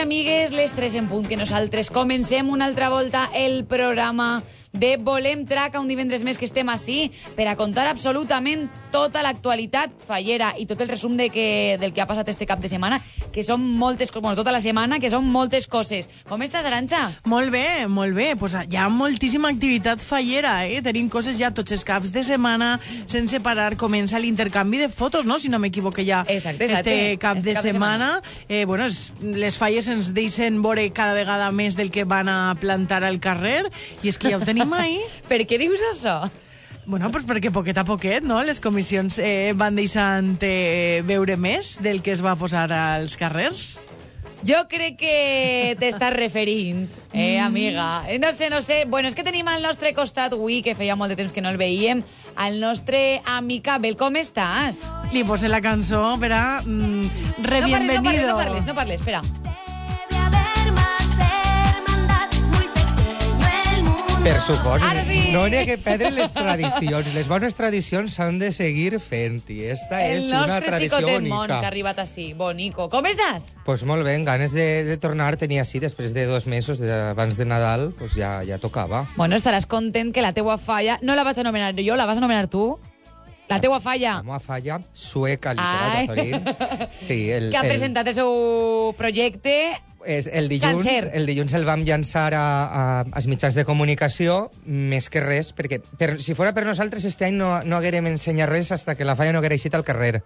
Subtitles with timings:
[0.00, 0.52] Amigues.
[0.52, 4.42] Les 3 en punt que nosaltres comencem una altra volta el programa
[4.80, 9.92] de Volem Traca, un divendres més que estem així per a contar absolutament tota l'actualitat
[10.08, 12.98] fallera i tot el resum de que, del que ha passat este cap de setmana,
[13.30, 16.08] que són moltes, bueno, tota la setmana, que són moltes coses.
[16.26, 17.02] Com estàs, Aranxa?
[17.28, 18.32] Molt bé, molt bé.
[18.40, 20.80] Pues hi ha moltíssima activitat fallera, eh?
[20.82, 22.72] Tenim coses ja tots els caps de setmana,
[23.06, 23.76] sense parar.
[23.78, 26.24] Comença l'intercanvi de fotos, no?, si no m'equivoque ja.
[26.26, 26.96] Exacte, exacte.
[26.96, 28.10] Este cap, Este de, cap de setmana.
[28.48, 32.56] Eh, bueno, es, les falles ens deixen veure cada vegada més del que van a
[32.58, 33.68] plantar al carrer,
[34.02, 35.00] i és que ja ho tenim ahí.
[35.30, 36.30] Per què dius això?
[36.86, 41.76] Bueno, pues perquè poquet a poquet, no?, les comissions eh, van deixant eh, veure més
[41.84, 43.76] del que es va posar als carrers.
[44.40, 48.06] Jo crec que t'estàs referint, eh, amiga.
[48.08, 48.86] Eh, No sé, no sé.
[48.88, 51.50] Bueno, és que tenim al nostre costat avui, que feia molt de temps que no
[51.52, 52.00] el veiem,
[52.36, 53.98] al nostre amic Abel.
[54.00, 54.80] Com estàs?
[55.12, 59.22] Li posé la cançó per a mm, re No parles, no parles, no parles, espera.
[64.20, 65.30] Per supòs, Ara sí.
[65.32, 67.06] no n'hi ha que perdre les tradicions.
[67.14, 71.24] Les bones tradicions s'han de seguir fent i esta El és una nostre tradició xicotet
[71.24, 71.70] món que ha bonica.
[71.70, 72.26] arribat així.
[72.36, 72.90] Bonico.
[72.92, 73.48] Com estàs?
[73.64, 76.92] Pues molt bé, amb ganes de, de tornar, tenia així, després de dos mesos de,
[77.14, 79.06] abans de Nadal, pues ja, ja tocava.
[79.16, 80.98] Bueno, estaràs content que la teua falla...
[81.00, 82.74] No la vaig anomenar jo, la vas anomenar tu?
[83.48, 84.18] La teua falla.
[84.20, 86.06] Vamos a falla, sueca, Ai.
[86.06, 86.90] literal, Azorín.
[86.92, 91.10] Sí, el, que ha el, presentat el seu projecte és el dilluns, Sencer.
[91.14, 95.80] el dilluns el vam llançar a, a, als mitjans de comunicació, més que res, perquè
[95.98, 99.16] per, si fora per nosaltres este any no, no haguérem ensenyat res hasta que la
[99.16, 100.22] falla no haguera eixit al carrer,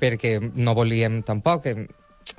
[0.00, 1.68] perquè no volíem tampoc,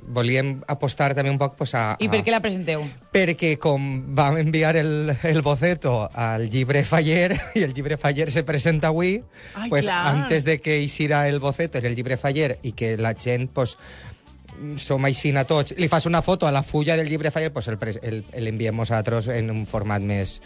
[0.01, 2.83] volíem apostar també un poc pues, a, I a, per què la presenteu?
[3.11, 8.43] perquè com vam enviar el, el boceto al llibre Faller i el llibre Faller se
[8.47, 9.17] presenta avui,
[9.55, 10.15] Ai, pues, clar.
[10.15, 13.77] antes de que eixira el boceto en el llibre Faller i que la gent pues,
[14.77, 17.67] som així a tots, li fas una foto a la fulla del llibre Faller, pues
[17.67, 20.39] el, pres- el, l'enviem nosaltres en un format més,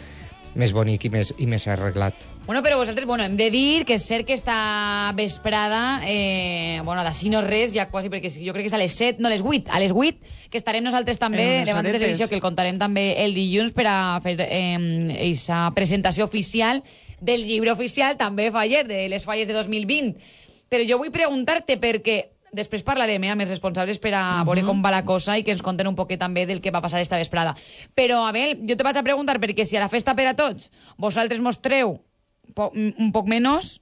[0.56, 2.14] més bonic i més, i més arreglat.
[2.46, 7.02] Bueno, però vosaltres, bueno, hem de dir que és cert que esta vesprada, eh, bueno,
[7.04, 9.32] d'ací no res, ja quasi, perquè jo crec que és a les 7, no, a
[9.34, 12.44] les 8, a les 8, que estarem nosaltres també, unes davant de televisió, que el
[12.44, 14.78] contarem també el dilluns per a fer eh,
[15.28, 16.84] esa presentació oficial
[17.20, 20.14] del llibre oficial, també Faller, de les falles de 2020.
[20.70, 22.16] Però jo vull preguntar-te perquè
[22.56, 25.52] després parlarem eh, amb els responsables per a veure com va la cosa i que
[25.54, 27.54] ens conten un poquet també del que va passar esta vesprada.
[27.94, 30.70] Però, Abel, jo te vaig a preguntar perquè si a la festa per a tots
[30.96, 31.98] vosaltres mostreu
[32.56, 33.76] po un poc menys,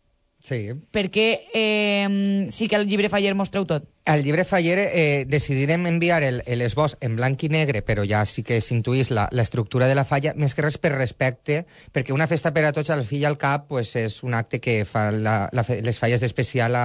[0.44, 0.74] Sí.
[0.92, 3.86] perquè eh, sí que el llibre Faller mostreu tot.
[4.06, 8.19] Al llibre Faller eh, decidirem enviar el, el esbós en blanc i negre, però ja
[8.28, 12.26] sí que s'intuís la, l'estructura de la falla, més que res per respecte, perquè una
[12.28, 15.06] festa per a tots, al fi i al cap, pues, és un acte que fa
[15.09, 16.84] la, la, les falles d'especial a,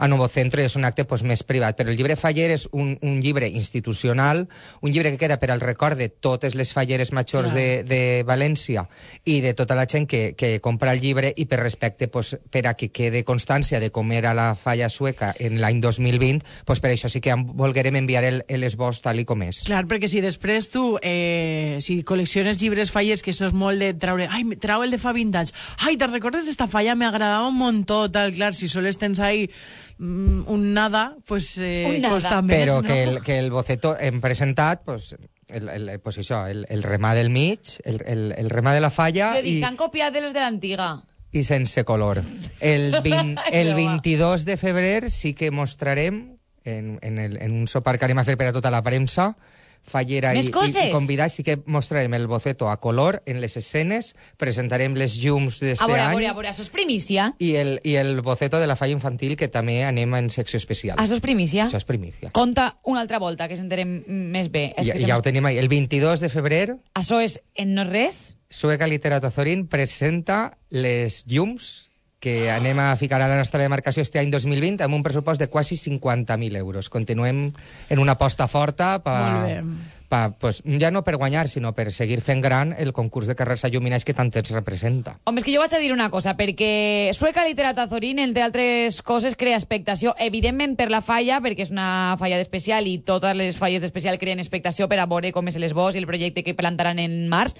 [0.00, 1.76] a Novo Centro i és un acte pues, més privat.
[1.76, 4.46] Però el llibre Faller és un, un llibre institucional,
[4.80, 8.86] un llibre que queda per al record de totes les falleres majors de, de València
[9.28, 12.64] i de tota la gent que, que compra el llibre i per respecte pues, per
[12.64, 16.90] a que quede constància de com era la falla sueca en l'any 2020, pues per
[16.94, 19.62] això sí que volguérem enviar el, el esbós tal i com és.
[19.66, 23.92] Clar, perquè si després tu, eh, si col·lecciones llibres falles, que això és molt de
[23.94, 24.28] traure...
[24.30, 25.54] Ai, trau el de fa 20 anys.
[25.86, 26.94] Ai, te'n recordes d'esta falla?
[26.94, 28.32] Me agradava un montó, tal.
[28.36, 29.46] Clar, si sols tens ahí
[29.98, 32.14] mm, un nada, pues eh, Un nada.
[32.14, 32.86] costa més, Però no?
[32.88, 35.14] que el, que el boceto hem presentat, pues,
[35.48, 38.90] el, el, pues això, el, el remà del mig, el, el, el remà de la
[38.90, 40.88] falla Jo dic, i, s'han copiat de los de l'antiga.
[41.36, 42.22] i sense color.
[42.60, 44.00] El, 20, el Broma.
[44.00, 46.35] 22 de febrer sí que mostrarem
[46.66, 49.34] en, en, el, en un sopar que anem a fer per a tota la premsa
[49.86, 54.96] fallera i, i, convidats, sí que mostrarem el boceto a color en les escenes, presentarem
[54.98, 57.30] les llums A d'este veure, a any veure, a veure, això és primícia.
[57.38, 60.98] i el, i el boceto de la falla infantil que també anem en secció especial.
[61.02, 61.66] Això és primícia.
[61.68, 62.32] Això és primícia.
[62.36, 64.02] Conta una altra volta, que s'enterem
[64.34, 64.72] més bé.
[64.76, 65.58] És Ja, que ja ho tenim ahí.
[65.58, 68.38] El 22 de febrer, Això és en no res?
[68.50, 71.85] Sueca Literato Azorín presenta les llums
[72.20, 75.50] que anem a ficar a la nostra demarcació este any 2020 amb un pressupost de
[75.52, 76.88] quasi 50.000 euros.
[76.88, 77.50] Continuem
[77.90, 79.62] en una aposta forta Molt bé.
[80.08, 83.66] pa, pues, ja no per guanyar, sinó per seguir fent gran el concurs de carrers
[83.66, 85.18] il·luminats que tant ens representa.
[85.24, 89.02] Home, és que jo vaig a dir una cosa, perquè Sueca Literata Zorín, entre altres
[89.02, 93.58] coses, crea expectació, evidentment per la falla, perquè és una falla d'especial i totes les
[93.58, 96.98] falles d'especial creen expectació per a veure com és l'esbós i el projecte que plantaran
[97.02, 97.58] en març,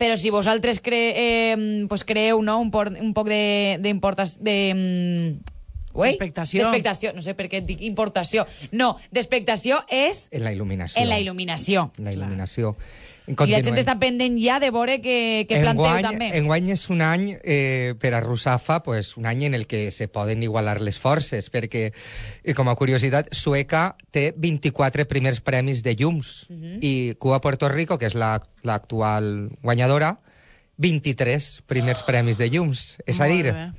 [0.00, 4.40] però si vosaltres cre eh, pues creeu no, un, por, un poc de, d'importació...
[4.42, 5.56] De, mm,
[5.90, 6.12] Ué?
[6.12, 6.62] D'expectació.
[6.62, 7.10] D'expectació.
[7.16, 8.44] No sé per què et dic importació.
[8.70, 11.02] No, d'expectació és En la il·luminació.
[11.02, 11.88] en la il·luminació.
[11.98, 12.76] La il·luminació.
[13.30, 16.28] I la gent està pendent ja de veure que, que planteu enguany, també.
[16.38, 20.08] Enguany és un any eh, per a Rusafa, pues, un any en el que se
[20.08, 21.92] poden igualar les forces, perquè,
[22.56, 26.78] com a curiositat, Sueca té 24 primers premis de llums Mhm.
[26.82, 30.18] i Cuba Puerto Rico, que és la- l'actual guanyadora,
[30.78, 32.96] 23 primers premis de llums.
[33.06, 33.70] És a Molt dir, bé.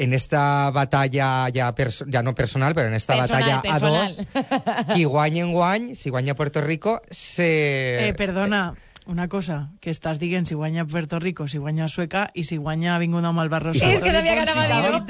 [0.00, 4.22] En esta batalla perso ja no personal, però en esta Personal, batalla a dos,
[5.04, 8.08] guanya en guany, si guanya Puerto Rico, se...
[8.08, 8.74] Eh, perdona,
[9.06, 12.94] una cosa, que estàs dient si guanya Puerto Rico, si guanya Sueca i si guanya
[12.96, 13.88] Avinguda Malvarrosa.
[13.90, 15.00] És que sabia que anava a dir-ho.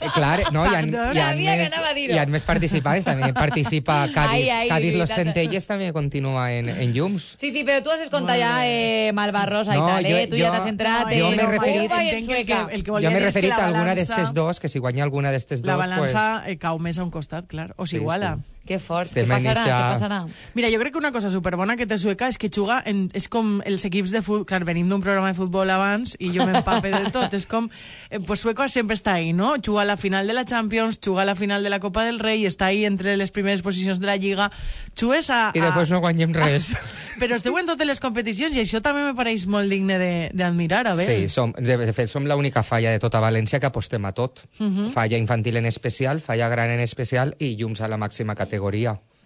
[0.00, 1.72] Eh, clar, no, hi ha, hi ha, més,
[2.10, 5.10] hi ha més participants, també participa Cádiz, Ai, ai, Cádiz Los.
[5.10, 7.34] Centelles també continua en, en llums.
[7.40, 10.12] Sí, sí, però tu has descomptat ja eh, Malvarrosa i No, tal, eh?
[10.26, 12.74] jo- Tu ja t'has entrat en jo m'he en referit- i entenc que el que-
[12.76, 15.66] el que Jo m'he referit a alguna d'estes dos, que si guanya alguna d'estes dos,
[15.68, 18.36] La balança pues, eh, cau més a un costat, clar, o Sí, s'iguala.
[18.36, 18.54] sí.
[18.68, 19.54] Que Estem què passarà?
[19.56, 20.18] iniciar- Què passarà?
[20.54, 23.28] Mira, jo crec que una cosa superbona que té Sueca és que juga en, és
[23.32, 26.90] com els equips de futbol, clar, venim d'un programa de futbol abans i jo m'empape
[26.92, 27.68] de tot, és com
[28.10, 29.54] eh, pues Sueca sempre està ahí, no?
[29.64, 32.18] Juga a la final de la Champions, juga a la final de la Copa del
[32.18, 34.50] Rei, està ahí entre les primeres posicions de la Lliga,
[34.98, 35.50] jugues a...
[35.54, 35.94] I després a...
[35.94, 36.74] no guanyem res.
[37.20, 40.84] Però esteu en totes les competicions i això també me pareix molt digne de- d'admirar,
[40.86, 41.16] a veure.
[41.24, 44.44] Sí, som, de, de fet, som l'única falla de tota València que apostem a tot.
[44.60, 44.90] Mhm.
[44.92, 48.57] Falla infantil en especial, falla gran en especial i llums a la màxima categoria.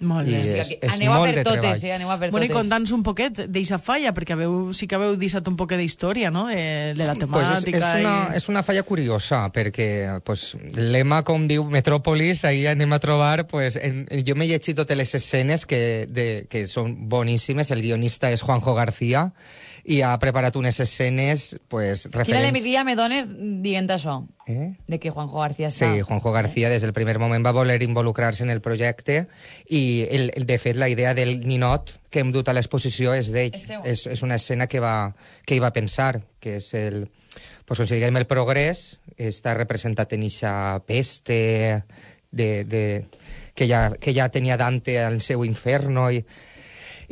[0.02, 0.38] Molt I bé.
[0.40, 1.84] és, O sigui, és aneu a molt per de totes, treball.
[1.86, 1.94] eh?
[1.94, 2.58] Aneu a per Bueno, i totes.
[2.60, 6.48] conta'ns un poquet d'eixa falla, perquè haveu, sí que haveu deixat un poquet d'història, no?,
[6.48, 7.78] de, de la Pues és, temàtica.
[7.78, 8.36] és, una, i...
[8.40, 13.46] és una falla curiosa, perquè pues, el lema, com diu Metròpolis, ahir anem a trobar...
[13.46, 17.70] Pues, en, jo m'he llegit totes les escenes que, de, que són boníssimes.
[17.70, 19.28] El guionista és Juanjo García
[19.84, 22.48] i ha preparat unes escenes pues, Quina referents...
[22.48, 23.26] alegria me dones
[23.64, 24.20] dient això?
[24.46, 24.74] Eh?
[24.86, 25.88] De que Juanjo García està...
[25.90, 29.26] Sí, Juanjo García des del primer moment va voler involucrar-se en el projecte
[29.68, 33.32] i, el, el, de fet, la idea del ninot que hem dut a l'exposició és
[33.34, 33.56] d'ell.
[33.58, 33.70] És.
[33.82, 35.12] És, és una escena que, va,
[35.46, 37.06] que hi va pensar, que és el...
[37.66, 40.52] Pues, com si diguem el progrés, està representat en eixa
[40.86, 41.38] peste
[42.30, 42.84] de, de,
[43.54, 46.22] que, ja, que ja tenia Dante al seu inferno i,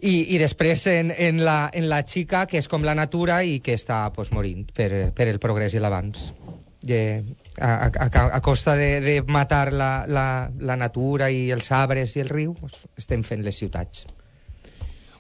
[0.03, 3.59] i, i després en, en, la, en la xica, que és com la natura i
[3.65, 6.31] que està pues, morint per, per el progrés i l'avanç.
[7.61, 10.25] A, a, a, a costa de, de matar la, la,
[10.59, 14.07] la natura i els arbres i el riu, pues, estem fent les ciutats.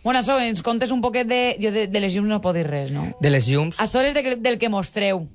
[0.02, 1.42] Bueno, això, ens contes un poquet de...
[1.60, 3.04] Jo de, de les llums no puc dir res, no?
[3.20, 5.26] De les llums, A soles de, del que mostreu.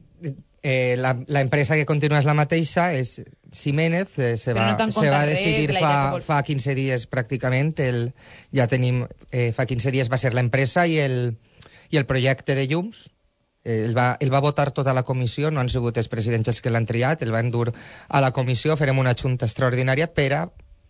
[0.65, 3.19] eh, la, la empresa que continua és la mateixa, és
[3.55, 7.73] Siménez, eh, se, va, no se va res, decidir fa, vol- fa 15 dies pràcticament,
[7.87, 8.11] el,
[8.53, 11.37] ja tenim, eh, fa 15 dies va ser l'empresa i el,
[11.89, 13.09] i el projecte de llums,
[13.65, 16.69] Eh, el, va, el va votar tota la comissió, no han sigut els presidents que
[16.69, 20.41] l'han triat, el van dur a la comissió, farem una junta extraordinària per a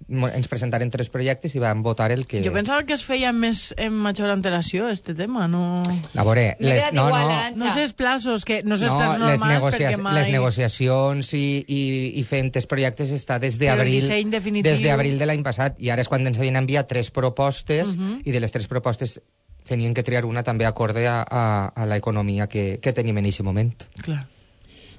[0.08, 2.44] ens presentaren tres projectes i van votar el que...
[2.46, 5.82] Jo pensava que es feia més en major antelació, este tema, no...
[6.14, 7.38] A veure, les, no, no.
[7.58, 10.20] No sé els plaços, que no sé els no, plaços les, normals, negocia perquè mai...
[10.20, 11.82] les negociacions i, i,
[12.22, 16.06] i fent els projectes està des d'abril definitiu- des d'abril de l'any passat i ara
[16.06, 18.22] és quan ens havien enviat tres propostes Mhm.
[18.26, 19.20] i de les tres propostes
[19.66, 23.42] tenien que triar una també acorde a, a, a l'economia que, que tenim en aquest
[23.42, 23.74] moment.
[24.06, 24.28] Clar.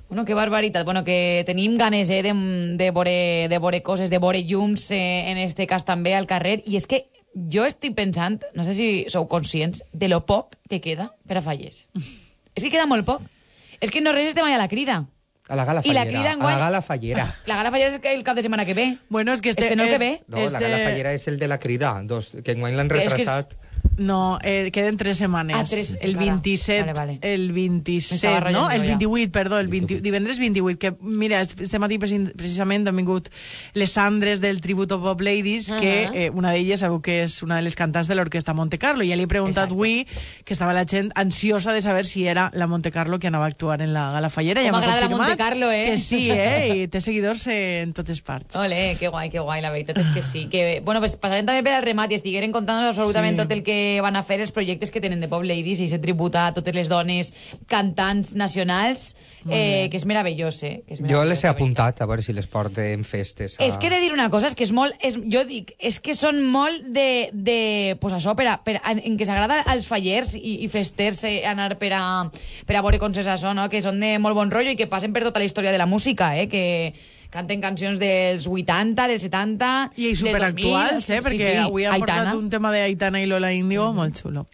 [0.08, 0.84] Bueno, que barbaritat.
[0.84, 2.32] Bueno, que tenim ganes eh, de,
[2.76, 6.62] de, veure, de veure coses, de veure llums, eh, en este cas també al carrer.
[6.66, 10.80] I és que jo estic pensant, no sé si sou conscients, de lo poc que
[10.80, 11.86] queda per a falles.
[12.54, 13.20] és que queda molt poc.
[13.80, 15.02] És que no res estem allà a la crida.
[15.48, 16.06] A la gala I la fallera.
[16.32, 17.26] crida a la gala fallera.
[17.46, 18.96] La gala fallera és el, el cap de setmana que ve.
[19.10, 19.62] Bueno, és que este...
[19.62, 20.22] Este no el que és- ve.
[20.28, 23.02] No, la este- gala fallera és el de la crida, dos, que enguany l'han Que
[23.04, 23.54] és que és- retrasat.
[23.98, 25.56] No, eh, queden tres setmanes.
[25.56, 26.26] Ah, tres, el encara.
[26.32, 27.18] 27, Vale, vale.
[27.22, 28.70] el M'estava 27, ratllant no?
[28.70, 28.86] El ja.
[28.88, 33.28] 28, perdó, el 20, divendres 28, que mira, este matí preci- precisament han vingut
[33.74, 36.12] les Sandres del Tributo Pop Ladies, que Ahà.
[36.14, 39.08] eh, una d'elles sabeu que és una de les cantants de l'Orquestra Monte Carlo, i
[39.10, 39.74] ja li he preguntat Exacte.
[39.74, 40.06] avui
[40.44, 43.48] que estava la gent ansiosa de saber si era la Monte Carlo que anava a
[43.48, 44.60] actuar en la gala fallera.
[44.60, 45.84] Com ja m'agrada la Monte Carlo, eh?
[45.92, 46.82] Que sí, eh?
[46.84, 48.56] I té seguidors eh, en totes parts.
[48.56, 50.46] Ole, que guai, que guai, la veritat és que sí.
[50.52, 53.42] Que, bueno, pues passarem també per al remat i estigueren contant absolutament Sí.
[53.42, 55.88] tot el que que van a fer els projectes que tenen de Pop Ladies i
[55.90, 57.32] se tributa a totes les dones
[57.70, 59.14] cantants nacionals,
[59.48, 60.82] eh, que és meravellós, eh?
[60.86, 63.58] Que és Jo meravellós, les he apuntat a veure si les porte en festes.
[63.58, 63.66] A...
[63.66, 64.96] És que he de dir una cosa, és que és molt...
[65.04, 67.08] És, jo dic, és que són molt de...
[67.32, 67.58] de
[68.00, 71.36] pues això, per a, per a, en què s'agrada als fallers i, i festers eh,
[71.48, 72.04] anar per a,
[72.68, 73.68] per a veure concerts això, no?
[73.72, 75.90] que són de molt bon rotllo i que passen per tota la història de la
[75.90, 76.48] música, eh?
[76.52, 76.64] que
[77.36, 79.70] canten cancions dels 80, dels 70...
[80.00, 81.22] I superactuals, 2000, eh?
[81.26, 82.32] Perquè avui ha Aitana.
[82.32, 84.46] portat un tema d'Aitana i Lola Índigo molt xulo.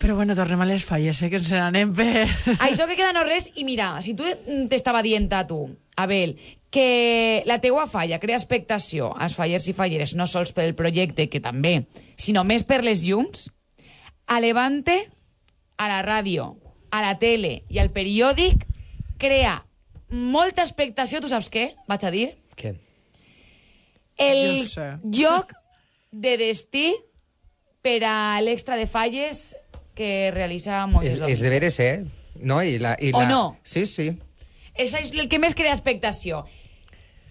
[0.00, 1.30] Però bueno, tornem a les falles, eh?
[1.32, 2.26] Que ens n'anem per...
[2.66, 4.26] Això que queda no res, i mira, si tu
[4.70, 5.62] t'estava dient a tu,
[6.00, 6.34] Abel,
[6.74, 11.40] que la teua falla crea expectació als fallers i falleres, no sols pel projecte, que
[11.40, 11.84] també,
[12.18, 13.46] sinó més per les llums,
[14.26, 14.96] a Levante,
[15.78, 16.48] a la ràdio,
[16.90, 18.66] a la tele i al periòdic,
[19.22, 19.60] crea
[20.14, 21.72] molta expectació, tu saps què?
[21.90, 22.28] Vaig a dir.
[22.58, 22.74] Què?
[24.16, 24.88] El Jo sé.
[25.10, 25.52] lloc
[26.14, 26.92] de destí
[27.82, 29.56] per a l'extra de falles
[29.94, 32.04] que realitza Moisés És, és de veres, eh?
[32.40, 32.60] No?
[32.62, 33.28] I la, i O la...
[33.28, 33.42] no?
[33.62, 34.12] Sí, sí.
[34.74, 36.44] Això és el que més crea expectació.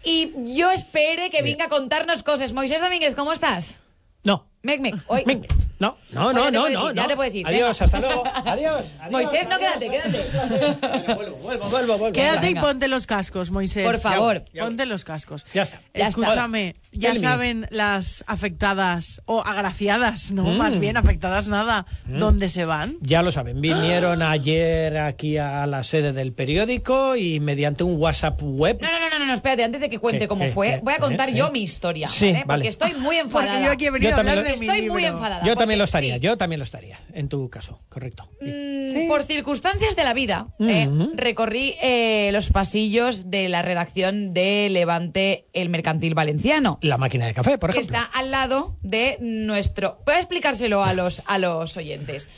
[0.06, 2.52] Y yo espere que venga a contarnos cosas.
[2.52, 3.80] Moisés Domínguez, ¿cómo estás?
[4.24, 4.46] No.
[4.62, 4.96] Mec, mec.
[5.08, 5.24] Hoy.
[5.26, 5.63] Mec, mec.
[6.12, 8.24] No, no, no, no, no, ya te puedes ir, Adiós, hasta luego.
[8.46, 8.96] Adiós.
[9.12, 10.24] Moisés, no, quédate, quédate.
[11.16, 12.14] Vuelvo, vuelvo, vuelvo, vuelvo.
[12.14, 13.86] Quédate y ponte los cascos, Moisés.
[13.86, 14.44] Por favor.
[14.58, 15.46] Ponte los cascos.
[15.54, 15.80] Ya está.
[15.94, 20.58] Escúchame, ya saben las afectadas o agraciadas, no, Mm.
[20.58, 22.98] más bien afectadas nada, dónde se van.
[23.02, 28.40] Ya lo saben, vinieron ayer aquí a la sede del periódico y mediante un WhatsApp
[28.42, 28.80] web.
[28.82, 31.00] No, no, no, no, no, espérate, antes de que cuente ¿Qué, cómo fue, voy a
[31.00, 31.34] contar ¿Eh?
[31.34, 31.52] yo ¿Eh?
[31.52, 32.46] mi historia, Sí, ¿vale?
[32.46, 33.52] Porque estoy muy enfadada.
[33.54, 35.46] Porque yo aquí he venido a también hablar de mi Estoy muy enfadada.
[35.46, 36.20] Yo también lo estaría, sí.
[36.22, 38.30] yo también lo estaría, en tu caso, correcto.
[38.42, 44.70] Mm, Por circunstancias de la vida, eh, recorrí eh, los pasillos de la redacción de
[44.70, 46.80] Levante el Mercantil Valenciano.
[46.82, 47.98] La máquina de café, por que ejemplo.
[47.98, 50.00] está al lado de nuestro...
[50.06, 52.30] Voy a explicárselo a los, a los oyentes.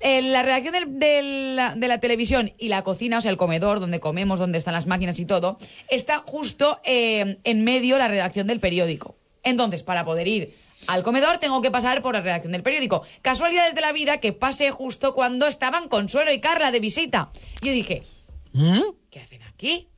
[0.00, 1.22] En la redacción del- de,
[1.56, 4.74] la, de la televisión y la cocina, o sea, el comedor donde comemos, donde están
[4.74, 5.58] las máquinas y todo,
[5.90, 9.16] está justo eh, en medio la redacción del periódico.
[9.42, 10.54] Entonces, para poder ir
[10.86, 13.02] al comedor tengo que pasar por la redacción del periódico.
[13.22, 17.30] Casualidades de la vida que pasé justo cuando estaban Consuelo y Carla de visita.
[17.62, 18.04] Yo dije,
[18.52, 18.80] ¿Mm?
[19.10, 19.88] ¿qué hacen aquí?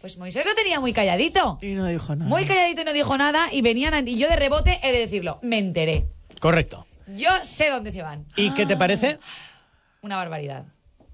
[0.00, 1.58] Pues Moisés lo tenía muy calladito.
[1.62, 2.28] Y no dijo nada.
[2.28, 4.98] Muy calladito y no dijo nada y venían a- y yo de rebote he de
[4.98, 6.06] decirlo, me enteré.
[6.40, 6.86] Correcto.
[7.06, 8.26] Yo sé dónde se van.
[8.36, 9.18] ¿Y qué te parece?
[10.02, 10.64] Una barbaridad,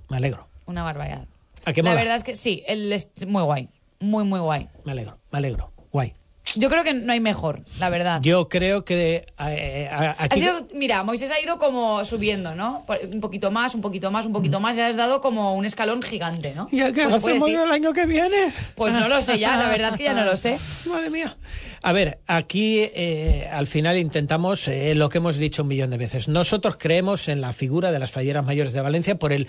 [0.09, 0.49] Me alegro.
[0.67, 1.27] una barbaridad.
[1.65, 2.01] ¿A qué La mola?
[2.03, 3.69] verdad es que sí, él es muy guay,
[4.01, 4.69] muy muy guay.
[4.85, 5.73] Me alegro, me alegro.
[5.93, 6.15] Guay.
[6.57, 8.21] Yo creo que no hay mejor, la verdad.
[8.23, 12.85] Yo creo que eh, a- Ha sido, mira, Moisés ha ido como subiendo, ¿no?
[13.13, 16.03] Un poquito más, un poquito más, un poquito más, y has dado como un escalón
[16.03, 16.69] gigante, ¿no?
[16.73, 17.63] ¿Y a qué Pues hacemos decir.
[17.65, 18.37] el año que viene?
[18.75, 20.59] Pues no lo sé ya, la verdad es que ya no lo sé.
[20.89, 21.37] Madre mía.
[21.83, 25.97] A ver, aquí eh, al final intentamos eh, lo que hemos dicho un millón de
[25.99, 26.29] veces.
[26.29, 29.49] Nosotros creemos en la figura de las falleras mayores de Valencia por el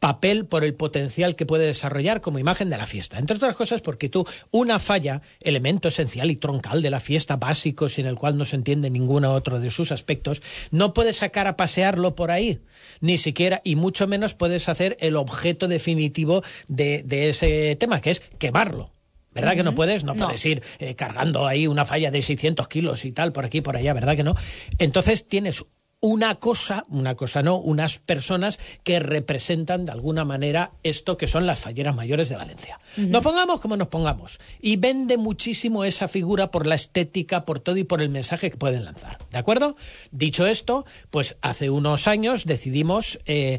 [0.00, 3.18] papel, por el potencial que puede desarrollar como imagen de la fiesta.
[3.18, 7.88] Entre otras cosas porque tú, una falla, elemento esencial y troncal de la fiesta, básico,
[7.88, 11.56] sin el cual no se entiende ninguno otro de sus aspectos, no puedes sacar a
[11.56, 12.60] pasearlo por ahí,
[13.00, 18.10] ni siquiera, y mucho menos puedes hacer el objeto definitivo de, de ese tema, que
[18.10, 18.92] es quemarlo.
[19.32, 20.02] ¿Verdad que no puedes?
[20.02, 20.24] No, No.
[20.26, 23.76] puedes ir eh, cargando ahí una falla de 600 kilos y tal, por aquí, por
[23.76, 24.34] allá, ¿verdad que no?
[24.78, 25.64] Entonces tienes
[26.00, 31.46] una cosa, una cosa no, unas personas que representan de alguna manera esto que son
[31.46, 32.80] las falleras mayores de Valencia.
[32.96, 34.40] Nos pongamos como nos pongamos.
[34.60, 38.56] Y vende muchísimo esa figura por la estética, por todo y por el mensaje que
[38.56, 39.18] pueden lanzar.
[39.30, 39.76] ¿De acuerdo?
[40.10, 43.58] Dicho esto, pues hace unos años decidimos eh,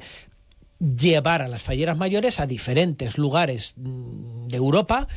[0.79, 5.07] llevar a las falleras mayores a diferentes lugares mm, de Europa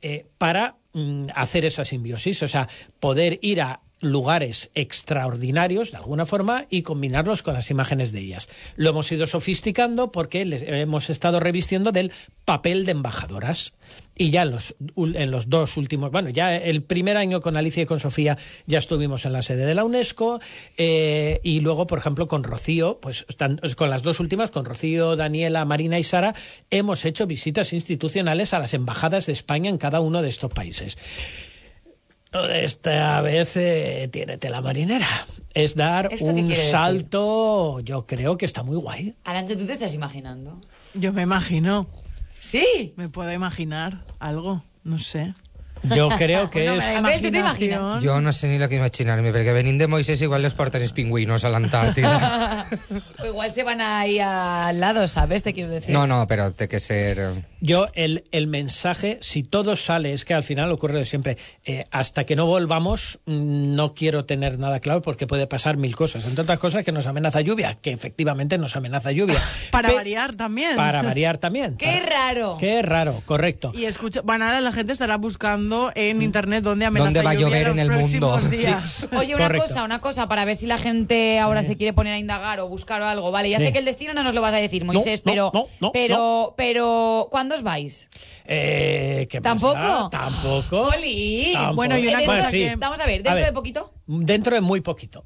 [0.00, 2.68] eh, para mm, hacer esa simbiosis, o sea,
[3.00, 8.48] poder ir a lugares extraordinarios de alguna forma y combinarlos con las imágenes de ellas.
[8.76, 12.12] Lo hemos ido sofisticando porque les hemos estado revistiendo del
[12.44, 13.72] papel de embajadoras.
[14.20, 17.84] Y ya en los, en los dos últimos, bueno, ya el primer año con Alicia
[17.84, 18.36] y con Sofía
[18.66, 20.40] ya estuvimos en la sede de la UNESCO
[20.76, 23.24] eh, y luego, por ejemplo, con Rocío, pues
[23.76, 26.34] con las dos últimas, con Rocío, Daniela, Marina y Sara,
[26.70, 30.98] hemos hecho visitas institucionales a las embajadas de España en cada uno de estos países.
[32.46, 35.08] Esta vez eh, tiene tela marinera.
[35.54, 36.70] Es dar ¿Esto qué un quiere decir?
[36.70, 39.14] salto, yo creo que está muy guay.
[39.24, 40.60] Arantxa, ¿tú te estás imaginando?
[40.94, 41.88] Yo me imagino.
[42.40, 42.92] Sí.
[42.96, 45.32] Me puedo imaginar algo, no sé.
[45.82, 46.96] Yo creo que Bueno, es...
[46.96, 48.04] A ver, ¿tú te imaginas?
[48.04, 50.92] Jo no sé ni lo que imaginar-me, perquè venint de Moisés igual les porten els
[50.92, 52.66] pingüinos a l'Antàrtida.
[53.22, 55.42] O igual se van ahí al lado, ¿sabes?
[55.42, 55.94] Te quiero decir.
[55.94, 57.18] No, no, però té que ser...
[57.60, 61.36] Yo, el, el mensaje, si todo sale, es que al final ocurre lo de siempre.
[61.64, 65.96] eh, hasta que no volvamos, mm, no quiero tener nada claro porque puede pasar mil
[65.96, 66.24] cosas.
[66.24, 69.42] Entre otras cosas, que nos amenaza lluvia, que efectivamente nos amenaza lluvia.
[69.70, 70.76] Para Pe- variar también.
[70.76, 71.76] Para variar también.
[71.76, 72.56] ¡Qué Para- raro!
[72.60, 73.72] Qué raro, correcto.
[73.74, 77.34] Y escucha, bueno, ahora la gente estará buscando en internet dónde amenaza ¿Dónde va a
[77.34, 78.38] llover en el mundo?
[78.50, 79.08] días.
[79.18, 79.66] Oye, una Correcto.
[79.68, 82.68] cosa, una cosa, para ver si la gente ahora se quiere poner a indagar o
[82.68, 83.30] buscar algo.
[83.32, 83.66] Vale, ya Sí.
[83.66, 85.92] sé que el destino no nos lo vas a decir, Moisés, no, pero, no, no,
[85.92, 88.08] pero, pero, ¿cuándo os vais?
[88.44, 89.72] Eh, ¿qué ¿Tampoco?
[89.74, 90.08] da?
[90.10, 90.90] Tampoco.
[90.90, 91.52] Jolín.
[91.54, 91.76] Tampoco.
[91.76, 93.92] Bueno, y una cosa que- Vamos a ver, dentro de poquito.
[94.06, 95.24] Dentro de muy poquito.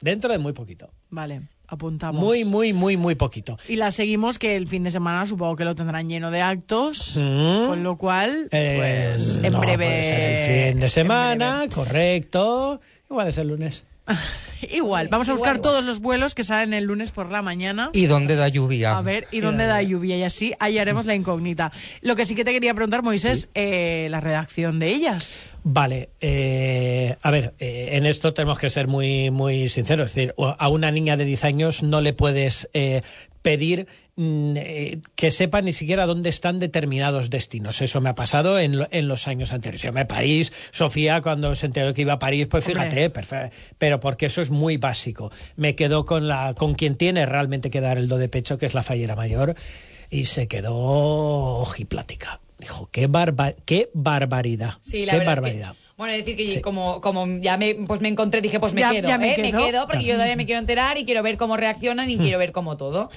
[0.00, 0.88] Dentro de muy poquito.
[1.10, 2.22] Vale, apuntamos.
[2.22, 3.58] Muy, muy, muy, muy poquito.
[3.68, 7.16] Y la seguimos que el fin de semana supongo que lo tendrán lleno de actos,
[7.16, 7.66] Mm.
[7.66, 9.84] con lo cual, Eh, pues en no, breve...
[9.86, 12.80] puede ser el fin de semana, correcto.
[13.10, 13.84] Igual es el lunes.
[14.72, 15.62] Igual, vamos a buscar igual.
[15.62, 17.90] todos los vuelos que salen el lunes por la mañana.
[17.92, 18.96] ¿Y dónde da lluvia?
[18.96, 20.16] A ver, ¿y dónde da lluvia?
[20.16, 21.72] Y así hallaremos la incógnita.
[22.00, 25.50] Lo que sí que te quería preguntar, Moisés, eh, la redacción de ellas.
[25.64, 30.08] Vale, eh, a ver, eh, en esto tenemos que ser muy, muy sinceros.
[30.08, 33.02] Es decir, a una niña de 10 años no le puedes eh,
[33.42, 37.82] pedir que sepa ni siquiera dónde están determinados destinos.
[37.82, 39.82] Eso me ha pasado en, lo- en los años anteriores.
[39.82, 43.98] Yo me París, Sofía, cuando se enteró que iba a París, pues fíjate, perfe- pero
[44.00, 45.32] porque eso es muy básico.
[45.56, 48.66] Me quedó con, la, con quien tiene realmente que dar el do de pecho, que
[48.66, 49.54] es la fallera mayor,
[50.10, 50.74] y se quedó
[51.58, 52.40] ojiplática.
[52.58, 54.74] Dijo, qué, barba qué barbaridad.
[54.80, 55.74] Sí, la qué verdad es que- barbaridad.
[55.96, 56.60] bueno, decir que Sí.
[56.60, 59.36] como, como ya me, pues me encontré, dije, pues me Ya- quedo, ya me ¿eh?
[59.42, 59.66] me quedo.
[59.66, 62.52] quedo, porque yo todavía me quiero enterar y quiero ver cómo reaccionan y quiero ver
[62.52, 63.10] cómo todo.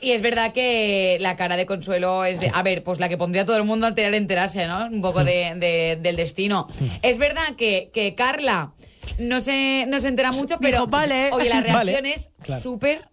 [0.00, 3.16] Y es verdad que la cara de Consuelo es de, a ver, pues la que
[3.18, 4.86] pondría todo el mundo a tener enterarse, ¿no?
[4.86, 6.66] Un poco de, de- del destino.
[7.02, 8.72] Es verdad que, que Carla
[9.18, 11.30] no se, no se entera mucho, pero Dijo, vale.
[11.32, 11.74] oye, la reacción
[12.04, 12.62] Vale, es claro.
[12.62, 13.08] súper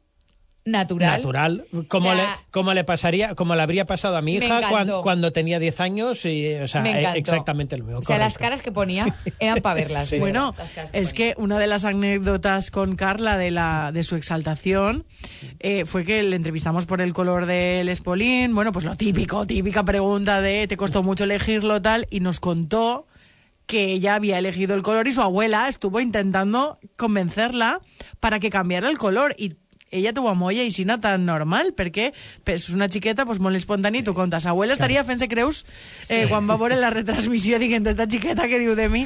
[0.66, 1.18] natural.
[1.18, 4.62] natural, como, O sea, le, como le pasaría, como le habría pasado a mi hija
[5.02, 8.00] cuando, tenía 10 años, y, o sea, Me e- exactamente lo mismo.
[8.00, 10.14] O sea, las caras que ponía eran para verlas.
[10.20, 10.56] Bueno,
[10.92, 15.06] que es que una de las anécdotas con Carla de, la, de su exaltación
[15.60, 18.56] eh, fue que le entrevistamos por el color del espolín.
[18.56, 22.08] Bueno, pues lo típico, típica pregunta de ¿te costó mucho elegirlo tal?
[22.10, 23.06] Y nos contó
[23.66, 27.82] que ella había elegido el color y su abuela estuvo intentando convencerla
[28.20, 29.56] para que cambiara el color y
[29.92, 32.12] ella tuvo molla i sina tan normal, perquè
[32.52, 34.48] és una xiqueta pues, molt espontània i tu contes.
[34.50, 35.64] Abuela estaria fent-se creus
[36.10, 39.06] eh, quan va veure la retransmissió dient esta xiqueta que diu de mi.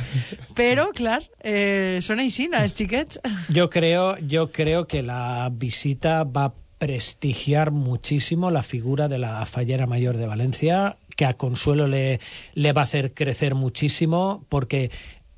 [0.57, 3.19] Però, clar, eh, són així, els xiquets.
[3.49, 9.85] Yo creo, yo creo que la visita va prestigiar muchísimo la figura de la fallera
[9.85, 12.21] mayor de Valencia, que a Consuelo le,
[12.53, 14.89] le va a hacer crecer muchísimo, porque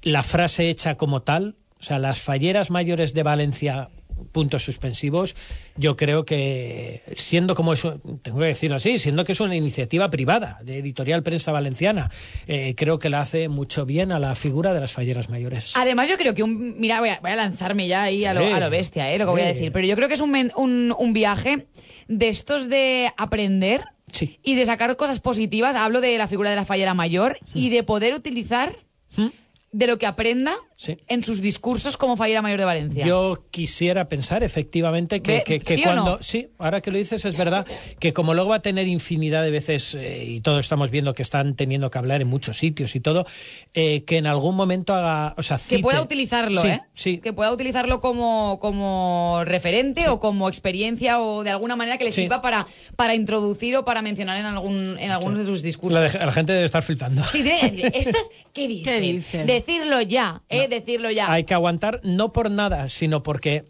[0.03, 3.89] la frase hecha como tal, o sea, las falleras mayores de Valencia
[4.31, 5.35] puntos suspensivos,
[5.77, 10.09] yo creo que siendo como eso, tengo que decirlo así, siendo que es una iniciativa
[10.09, 12.09] privada de Editorial Prensa Valenciana,
[12.47, 15.73] eh, creo que le hace mucho bien a la figura de las falleras mayores.
[15.75, 16.79] Además, yo creo que un.
[16.79, 18.51] Mira, voy a, voy a lanzarme ya ahí a lo, Sí.
[18.53, 19.17] a lo bestia, ¿eh?
[19.17, 19.53] Lo que voy a Sí.
[19.53, 19.71] decir.
[19.71, 21.67] Pero yo creo que es un, men- un, un viaje
[22.07, 23.81] de estos de aprender
[24.11, 24.39] Sí.
[24.43, 25.75] y de sacar cosas positivas.
[25.75, 28.75] Hablo de la figura de la fallera mayor y de poder utilizar
[29.15, 29.27] ¿Mm?
[29.71, 30.53] de lo que aprenda
[30.83, 30.97] Sí.
[31.07, 33.05] en sus discursos como fallera mayor de Valencia.
[33.05, 36.23] Yo quisiera pensar efectivamente que, que- que ¿sí o cuando no?
[36.23, 37.67] sí, ahora que lo dices es verdad
[37.99, 41.21] que como luego va a tener infinidad de veces eh, y todos estamos viendo que
[41.21, 43.27] están teniendo que hablar en muchos sitios y todo,
[43.75, 46.81] eh, que en algún momento haga, o sea, que pueda utilizarlo, Sí, ¿eh?
[46.95, 47.17] Sí.
[47.19, 52.11] Que pueda utilizarlo como, como referente o como experiencia o de alguna manera que le
[52.11, 52.23] Sí.
[52.23, 52.65] sirva para,
[52.95, 56.01] para introducir o para mencionar en algún en algunos de sus discursos.
[56.01, 57.23] La, de- la gente debe estar flipando.
[57.27, 58.83] Sí, tiene que decir, ¿esto es qué dicen?
[58.83, 59.45] ¿Qué dicen?
[59.45, 60.67] Decirlo ya, ¿eh?
[60.71, 61.31] Decirlo ya.
[61.31, 63.65] Hay que aguantar no por nada, sino porque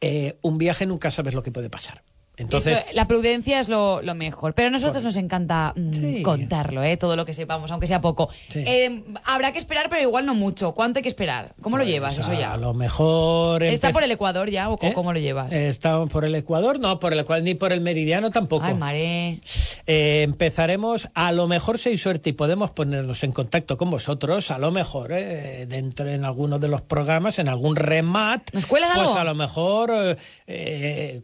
[0.00, 2.03] eh, un viaje nunca sabes lo que puede pasar.
[2.36, 4.54] Entonces, Eso, la prudencia es lo, lo mejor.
[4.54, 6.22] Pero a nosotros nos encanta mm, Sí.
[6.22, 6.96] contarlo, ¿eh?
[6.96, 8.28] todo lo que sepamos, aunque sea poco.
[8.50, 8.64] Sí.
[8.66, 10.72] Eh, habrá que esperar, pero igual no mucho.
[10.72, 11.54] ¿Cuánto hay que esperar?
[11.62, 12.56] ¿Cómo lo pues, llevas eso A ya?
[12.56, 14.92] lo mejor ¿Está por el Ecuador ya o ¿Eh?
[14.94, 15.52] cómo lo llevas?
[15.52, 16.80] ¿Está por el Ecuador?
[16.80, 18.64] No, por el Ecuador ni por el Meridiano tampoco.
[18.66, 19.40] Ay, maré.
[19.86, 24.50] Eh, empezaremos, a lo mejor si hay suerte y podemos ponernos en contacto con vosotros,
[24.50, 28.90] a lo mejor eh, dentro en alguno de los programas, en algún remat, ¿Nos cuelas
[28.94, 29.18] pues algo?
[29.18, 30.16] a lo mejor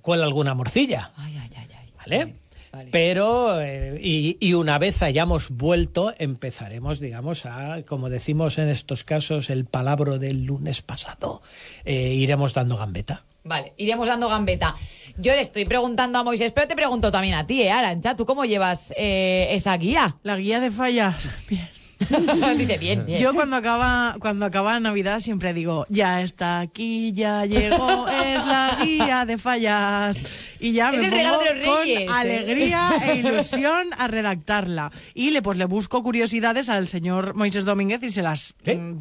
[0.03, 1.93] cuela alguna morcilla, Ay, ay, ay, ay.
[1.97, 2.35] ¿vale?
[2.73, 2.91] Vale.
[2.93, 9.03] Pero, eh, y, y una vez hayamos vuelto, empezaremos, digamos, a, como decimos en estos
[9.03, 11.43] casos, el palabro del lunes pasado,
[11.85, 13.25] eh, iremos dando gambeta.
[13.43, 14.77] Vale, iremos dando gambeta.
[15.17, 18.15] Yo le estoy preguntando a Moisés, pero te pregunto también a ti, ¿eh, Arancha?
[18.15, 20.17] ¿Tú cómo llevas eh, esa guía?
[20.23, 21.29] La guía de fallas.
[21.49, 21.69] Bien.
[22.57, 23.21] Dice, bien, bien.
[23.21, 28.79] Yo cuando acaba, cuando acaba Navidad siempre digo, ya está aquí, ya llegó, es la
[28.83, 30.17] guía de fallas.
[30.59, 32.07] Y ya Es me pongo con ¿eh?
[32.11, 34.91] alegría e ilusión a redactarla.
[35.15, 38.75] Y le, pues le busco curiosidades al señor Moisés Domínguez y se las ¿Sí?
[38.75, 39.01] mm,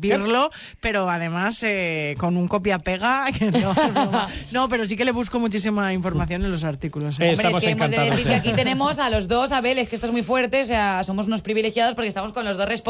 [0.80, 3.26] pero además eh, con un copia-pega.
[3.94, 7.20] no, no, pero sí que le busco muchísima información en los artículos.
[7.20, 7.26] ¿eh?
[7.26, 8.12] Eh, Hombre, Estamos es que hemos de encantados.
[8.12, 10.66] decir que aquí tenemos a los dos, Abel, es que esto es muy fuerte, o
[10.66, 12.89] sea, somos unos privilegiados porque estamos con los dos responsables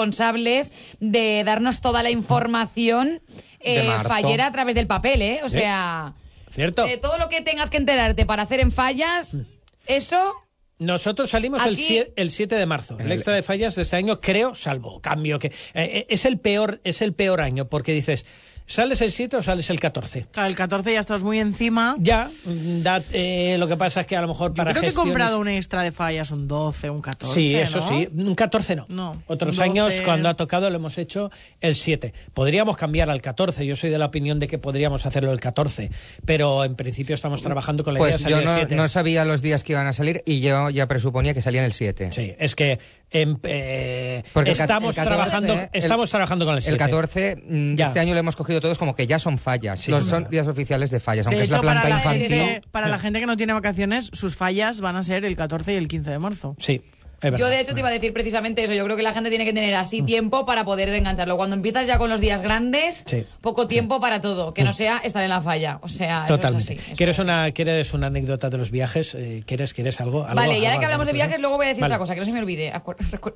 [1.00, 3.22] de darnos toda la información
[3.60, 5.42] eh, fallera a través del papel, ¿eh?
[5.44, 6.14] O sea,
[6.50, 6.86] ¿Cierto?
[6.86, 9.40] de todo lo que tengas que enterarte para hacer en fallas,
[9.86, 10.36] eso...
[10.78, 12.98] Nosotros salimos el 7 de marzo.
[13.00, 16.40] El extra de fallas de este año, creo, salvo cambio que eh, eh, es el
[16.40, 18.26] peor es el peor año porque dices,
[18.70, 20.28] ¿sales el 7 o sales el 14?
[20.32, 21.96] Claro, el 14 ya estás muy encima.
[22.00, 24.82] Ya, mm, da- eh, lo que pasa es que a lo mejor Yo para creo
[24.82, 27.34] que he gestiones- comprado un extra de fallas, un 12, un 14.
[27.34, 27.90] Sí, eso ¿no?
[27.90, 28.08] sí.
[28.16, 28.86] Un 14 no.
[28.90, 29.70] No, Otros un 12.
[29.70, 32.14] años, cuando ha tocado, lo hemos hecho el 7.
[32.34, 33.66] Podríamos cambiar al 14.
[33.66, 35.90] Yo soy de la opinión de que podríamos hacerlo el 14.
[36.26, 38.76] Pero en principio estamos trabajando con la idea Pues de salir yo el no, 7.
[38.76, 41.74] no sabía los días que iban a salir y yo ya presuponía que salían el
[41.74, 42.12] 7.
[42.14, 42.80] Sí, es que
[43.12, 46.74] em, eh, el estamos, el 14, trabajando, el- estamos trabajando con el 7.
[46.74, 47.88] El 14 mm, de Ya.
[47.88, 49.80] este año lo hemos cogido todos como que ya son fallas.
[49.80, 51.98] Sí, los son días oficiales de fallas, aunque De es la hecho, para planta la,
[52.14, 52.30] infantil.
[52.38, 55.74] gente, para la gente que no tiene vacaciones, sus fallas van a ser el 14
[55.74, 56.56] y el 15 de marzo.
[56.60, 56.82] Sí,
[57.22, 57.38] verdad.
[57.40, 58.74] Yo de hecho te iba a decir precisamente eso.
[58.74, 59.80] Yo creo que la gente tiene que tener Mm.
[59.80, 61.38] así tiempo para poder engancharlo.
[61.38, 63.26] Cuando empiezas ya con los días grandes, Sí.
[63.42, 64.54] poco tiempo para todo.
[64.54, 65.80] Que no sea estar en la falla.
[65.82, 66.74] O sea, eso es Totalmente.
[66.74, 67.26] así, eso ¿Quieres, es así.
[67.30, 69.16] una, ¿Quieres una anécdota de los viajes?
[69.16, 70.24] Eh, ¿Quieres, ¿Quieres algo?
[70.24, 71.94] algo Vale, y ahora que hablamos de viajes, luego voy a decir Vale.
[71.96, 72.72] otra cosa, que no se me olvide.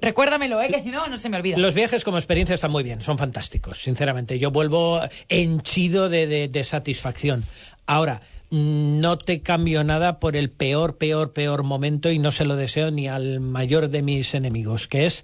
[0.01, 0.69] Recuérdamelo, ¿eh?
[0.69, 1.57] que si no, no se me olvida.
[1.57, 4.39] Los viajes como experiencia están muy bien, son fantásticos, sinceramente.
[4.39, 7.43] Yo vuelvo henchido de, de- de satisfacción.
[7.85, 12.45] Ahora, mm, no te cambio nada por el peor, peor, peor momento y no se
[12.45, 15.23] lo deseo ni al mayor de mis enemigos, que es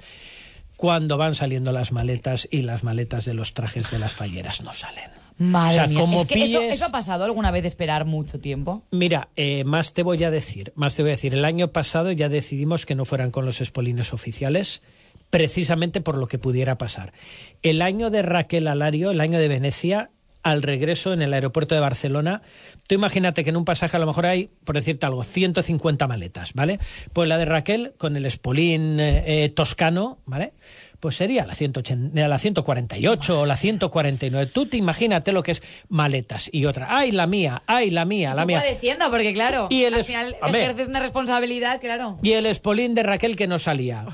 [0.78, 4.74] cuando van saliendo las maletas y las maletas de los trajes de las falleras no
[4.74, 5.12] salen.
[5.38, 8.06] Madre O sea, mía, como es que pilles- eso ha pasado alguna vez de esperar
[8.06, 8.82] mucho tiempo.
[8.90, 11.36] Mira, eh, más te voy a decir, más te voy a decir.
[11.36, 14.82] El año pasado ya decidimos que no fueran con los espolines oficiales,
[15.30, 17.14] precisamente por lo que pudiera pasar.
[17.62, 20.10] El año de Raquel Alario, el año de Venecia,
[20.52, 22.42] al regreso en el aeropuerto de Barcelona,
[22.88, 26.54] tú imagínate que en un pasaje a lo mejor hay, por decirte algo, 150 maletas,
[26.54, 26.80] ¿vale?
[27.14, 30.54] Pues la de Raquel con el espolín eh, eh, toscano, ¿vale?
[31.00, 34.52] Pues sería la, 180, la 148 o la 149.
[34.54, 36.88] Tú te imagínate lo que es maletas y otra.
[36.90, 37.64] ¡Ay, la mía!
[37.68, 38.34] ¡Ay, la mía!
[38.34, 38.60] La mía!
[38.60, 42.18] padeciendo, porque claro, Y el al final ejerces una responsabilidad, claro.
[42.22, 44.06] Y el espolín de Raquel que no salía.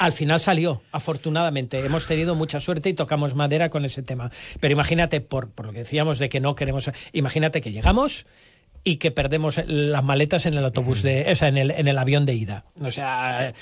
[0.00, 1.78] Al final salió, afortunadamente.
[1.84, 4.30] Hemos tenido mucha suerte y tocamos madera con ese tema.
[4.58, 6.90] Pero imagínate, por, por lo que decíamos de que no queremos.
[7.12, 8.24] Imagínate que llegamos
[8.82, 11.30] y que perdemos las maletas en el autobús de.
[11.30, 12.64] O sea, en el, en el avión de ida.
[12.80, 13.52] O sea.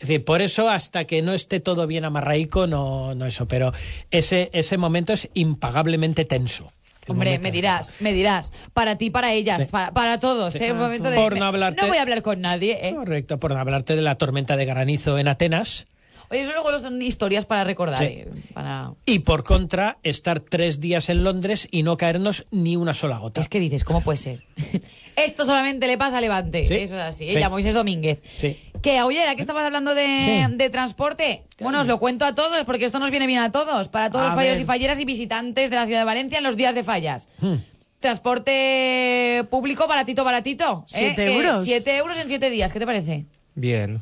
[0.00, 3.46] Es decir, por eso hasta que no esté todo bien amarraico, no, no eso.
[3.46, 3.72] Pero
[4.10, 6.72] ese, ese momento es impagablemente tenso.
[7.08, 8.52] Hombre, me dirás, me dirás.
[8.72, 9.64] Para ti, para ellas, Sí.
[9.70, 10.54] para, para todos.
[10.54, 10.70] ¿eh?
[10.72, 12.78] Un momento de- Por no hablarte- no voy a hablar con nadie.
[12.88, 12.94] ¿eh?
[12.94, 15.86] Correcto, por hablarte de la tormenta de granizo en Atenas.
[16.30, 17.98] Oye, eso luego son historias para recordar.
[17.98, 18.04] Sí.
[18.04, 18.92] eh, Para...
[19.04, 23.40] Y por contra, estar tres días en Londres y no caernos ni una sola gota.
[23.40, 24.40] Es que dices, ¿cómo puede ser?
[25.16, 26.66] Esto solamente le pasa a Levante.
[26.66, 26.74] Sí.
[26.74, 27.30] Eso es así.
[27.30, 27.36] Sí.
[27.36, 28.22] Ella, Moisés Domínguez.
[28.38, 28.56] Sí.
[28.80, 30.56] Que, oye, ¿a qué estabas hablando de, Sí.
[30.56, 31.42] de transporte?
[31.58, 33.88] Bueno, os lo cuento a todos porque esto nos viene bien a todos.
[33.88, 34.62] Para todos A los falleros ver.
[34.62, 37.28] y falleras y visitantes de la ciudad de Valencia en los días de fallas.
[37.40, 37.56] Hmm.
[37.98, 40.84] Transporte público baratito, baratito.
[40.86, 40.86] ¿eh?
[40.86, 41.64] Siete Que euros.
[41.64, 42.72] Siete euros en siete días.
[42.72, 43.26] ¿Qué te parece?
[43.54, 44.00] Bien.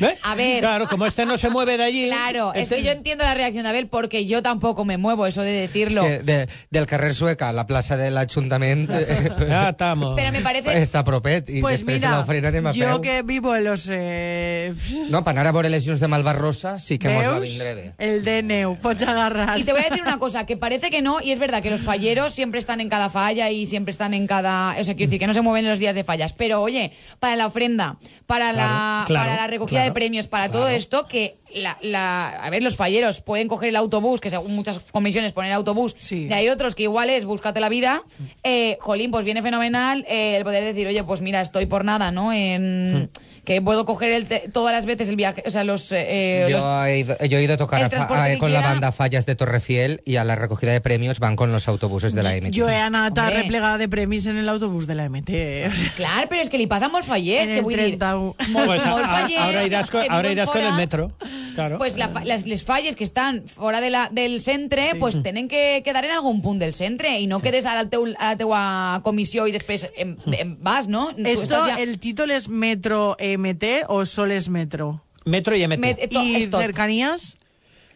[0.00, 0.16] ¿Eh?
[0.22, 0.60] A ver.
[0.60, 2.06] Claro, como este no se mueve de allí.
[2.06, 5.26] Claro, es este- que yo entiendo la reacción de Abel porque yo tampoco me muevo,
[5.26, 6.02] eso de Es decirlo.
[6.02, 8.90] que de, del carrer Sueca a la plaça de l'Ajuntament
[9.48, 10.14] Ya estamos.
[10.16, 13.00] Pero me parece està propet i Pues després mira, se l'ofrena anem a yo peu.
[13.02, 13.84] que vivo en los...
[13.92, 14.72] Eh,
[15.10, 17.86] No, per anar a veure les llums de Malvarrosa sí que mos va vindre bé.
[17.98, 19.58] El DNU, pots agarrar.
[19.58, 21.70] Y te voy a decir una cosa, que parece que no, y es verdad que
[21.70, 24.72] los falleros siempre están en cada falla y siempre están en cada...
[24.80, 26.32] O sea, quiero decir, que no se mueven en los días de fallas.
[26.32, 30.50] Pero, oye, para la ofrenda, para, la, Claro, para la recogida claro, de premios, para
[30.50, 34.54] todo esto, que la, la- a ver, los falleros pueden coger el autobús, que según
[34.56, 36.26] muchas comisiones ponen el autobús, Sí.
[36.30, 38.02] y hay otros que igual es búscate la vida.
[38.44, 42.10] Eh, jolín, pues viene fenomenal eh, el poder decir, oye, pues mira, estoy por nada,
[42.10, 42.32] ¿no?
[42.32, 43.10] En,
[43.46, 45.90] Que puedo coger el te- todas las veces el viaje, o sea, los...
[45.92, 48.90] eh, los- Yo he, ido, yo he ido a tocar El a con la banda
[48.92, 52.32] Fallas de Torrefiel y a la recogida de premios van con los autobuses de la
[52.34, 52.50] MT.
[52.58, 53.42] Jo he anat a Hombre.
[53.42, 55.30] replegar de premis en l'autobús de la MT.
[55.70, 57.74] O sea, Claro, pero es que li pasa a molts fallers, En que el vull
[57.76, 57.98] dir...
[57.98, 58.34] 31.
[58.50, 61.12] Molt, Pues a- a- fallers ahora irás con, ahora irás con el metro.
[61.54, 61.78] Claro.
[61.78, 65.46] Pues la fa- les, les falles que estan fora de la, del centre pues tenen
[65.48, 68.36] que quedar en algun punt del centre i no quedes a la, teu, a la
[68.36, 71.12] teua comissió i després em, em vas, no?
[71.16, 75.02] Esto, ja- el títol és Metro MT o sol és Metro?
[75.24, 75.78] Metro y MT.
[75.78, 77.36] Met- ¿Y cercanías?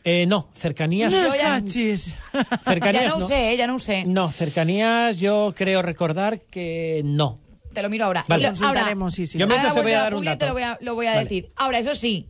[0.03, 1.13] Eh, no, cercanías.
[1.13, 1.61] No, ya-
[2.65, 4.05] cercanías Ya no, lo sé, eh, ya no sé.
[4.05, 7.39] No, cercanías yo creo recordar que no.
[7.73, 8.25] Te lo miro ahora.
[8.27, 8.43] Vale.
[8.45, 9.39] Lo- Consultaremos, sí, sí.
[9.39, 10.47] Yo ahora mientras te voy a dar un dato.
[10.47, 11.23] lo voy a, lo voy a Vale.
[11.25, 11.53] decir.
[11.55, 12.27] Ahora, eso sí,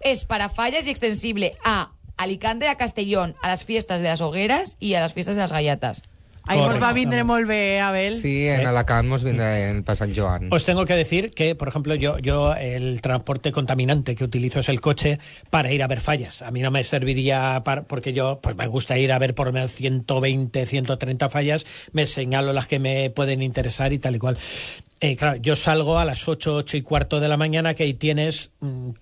[0.00, 4.76] es para fallas y extensible a Alicante, a Castellón, a las fiestas de las hogueras
[4.80, 6.02] y a las fiestas de las gallatas.
[6.44, 8.16] Ahí nos va a vindre molt bé, Abel.
[8.18, 10.48] Sí, en Alacant nos vendrá en el San Joan.
[10.52, 14.68] Os tengo que decir que, por ejemplo, yo, yo el transporte contaminante que utilizo es
[14.68, 15.18] el coche
[15.50, 16.42] para ir a ver fallas.
[16.42, 19.46] A mí no me serviría para, porque yo pues me gusta ir a ver por
[19.46, 24.18] lo menos 120, 130 fallas, me señalo las que me pueden interesar y tal y
[24.18, 24.38] cual.
[25.04, 27.92] Eh, claro, yo salgo a las 8, 8 y cuarto de la mañana, que ahí
[27.92, 28.52] tienes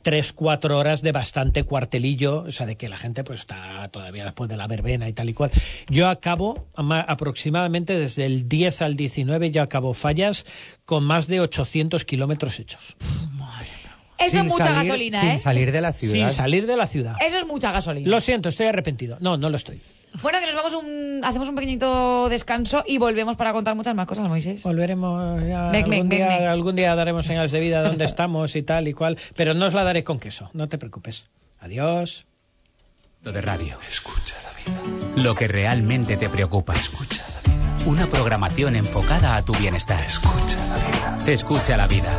[0.00, 4.24] 3, 4 horas de bastante cuartelillo, o sea, de que la gente pues está todavía
[4.24, 5.50] después de la verbena y tal y cual.
[5.90, 10.46] Yo acabo aproximadamente desde el 10 al 19, yo acabo fallas
[10.86, 12.96] con más de 800 kilómetros hechos.
[14.20, 15.38] Eso es mucha salir, gasolina, sin ¿eh?
[15.38, 16.12] salir de la ciudad.
[16.12, 17.16] Sin salir de la ciudad.
[17.20, 18.08] Eso es mucha gasolina.
[18.08, 19.16] Lo siento, estoy arrepentido.
[19.20, 19.80] No, no lo estoy.
[20.22, 24.06] Bueno, que nos vamos un, hacemos un pequeñito descanso y volvemos para contar muchas más
[24.06, 24.62] cosas, Moisés.
[24.62, 28.56] Volveremos ya Ven, algún, ven, ven, día, algún día daremos señales de vida dónde estamos
[28.56, 31.26] y tal y cual, pero no os la daré con queso, no te preocupes.
[31.60, 32.26] Adiós.
[33.22, 33.78] de radio.
[33.86, 35.22] Escucha la vida.
[35.22, 36.72] Lo que realmente te preocupa.
[36.72, 37.84] Escucha la vida.
[37.86, 40.02] Una programación enfocada a tu bienestar.
[40.04, 41.32] Escucha la vida.
[41.32, 42.12] Escucha la vida.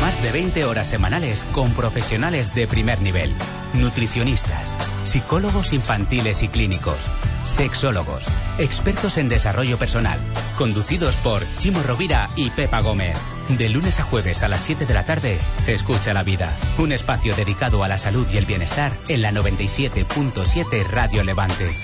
[0.00, 3.34] Más de 20 horas semanales con profesionales de primer nivel.
[3.74, 6.98] Nutricionistas, psicólogos infantiles y clínicos,
[7.44, 8.24] sexólogos,
[8.58, 10.20] expertos en desarrollo personal.
[10.56, 13.16] Conducidos por Chimo Rovira y Pepa Gómez.
[13.48, 16.54] De lunes a jueves a las 7 de la tarde, Escucha la vida.
[16.78, 21.74] Un espacio dedicado a la salud y el bienestar en la 97.7 Radio Levante.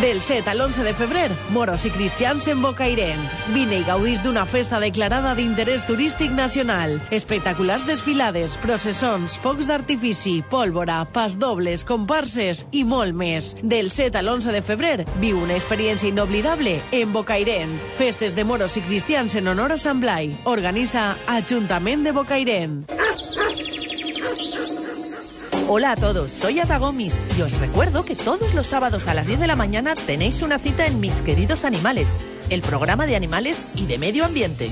[0.00, 3.22] Del 7 al 11 de febrer, moros i cristians en Bocairent.
[3.54, 6.98] Vine i gaudís d'una festa declarada d'interès turístic nacional.
[7.10, 13.54] Espectaculars desfilades, processons, focs d'artifici, pólvora, pas dobles, comparses i molt més.
[13.62, 17.72] Del 7 al 11 de febrer, viu una experiència inoblidable en Bocairent.
[17.96, 20.34] Festes de moros i cristians en honor a Sant Blai.
[20.44, 22.82] Organitza Ajuntament de Bocairent.
[25.68, 29.40] Hola a todos, soy Atagomis y os recuerdo que todos los sábados a las 10
[29.40, 33.86] de la mañana tenéis una cita en Mis Queridos Animales, el programa de animales y
[33.86, 34.70] de medio ambiente.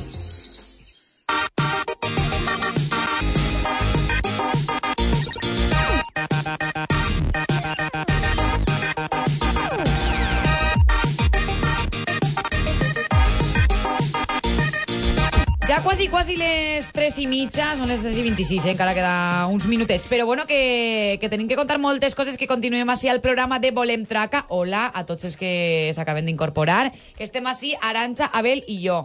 [16.08, 18.72] Quasi, quasi les 3 i mitja, són les 3 i 26, eh?
[18.74, 20.06] encara queda uns minutets.
[20.10, 23.70] Però bueno, que, que tenim que contar moltes coses, que continuem així al programa de
[23.70, 24.44] Volem Traca.
[24.48, 29.04] Hola a tots els que s'acaben d'incorporar, que estem així, Aranxa, Abel i jo.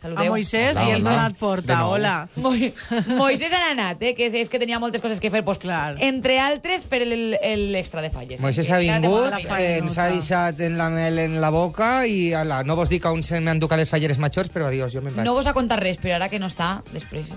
[0.00, 0.30] A Saludeu.
[0.32, 1.02] Moisès Hola, i el.
[1.04, 1.86] Donat Porta.
[1.86, 2.28] Hola.
[2.36, 2.72] Moi-
[3.18, 4.14] Moisés han anat, eh?
[4.16, 5.96] que és que tenia moltes coses que fer, pues, Clar.
[6.00, 8.40] entre altres per el- el extra de falles.
[8.40, 8.72] Moisés eh?
[8.72, 12.76] ha vingut, eh, ens ha deixat en la mel en la boca i ala, no
[12.76, 15.26] vos dic on se m'enduca les falleres majors, però adiós, jo me'n vaig.
[15.26, 17.34] No vos ha contat res, però ara que no està, després...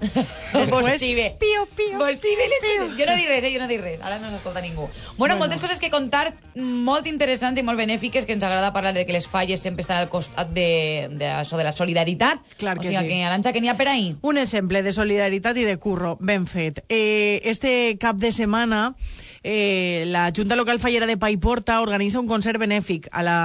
[0.00, 1.02] Després,
[1.40, 2.92] pio, pio, Vos xive les coses.
[2.98, 3.52] Jo no dic res, eh?
[3.54, 4.02] jo no dic res.
[4.04, 4.88] Ara no s'escolta ningú.
[5.18, 9.06] Bueno, moltes coses que contar, molt interessants i molt benèfiques, que ens agrada parlar de
[9.06, 12.42] que les falles sempre estan al costat de, de, això, de la solidaritat.
[12.60, 13.08] Clar o que sigui, sí.
[13.10, 14.14] que Aranxa, que n'hi ha per ahir?
[14.22, 16.84] Un exemple de solidaritat i de curro, ben fet.
[16.88, 18.94] Eh, este cap de setmana
[19.44, 23.36] eh, la Junta Local Fallera de Paiporta organitza un concert benèfic a, la,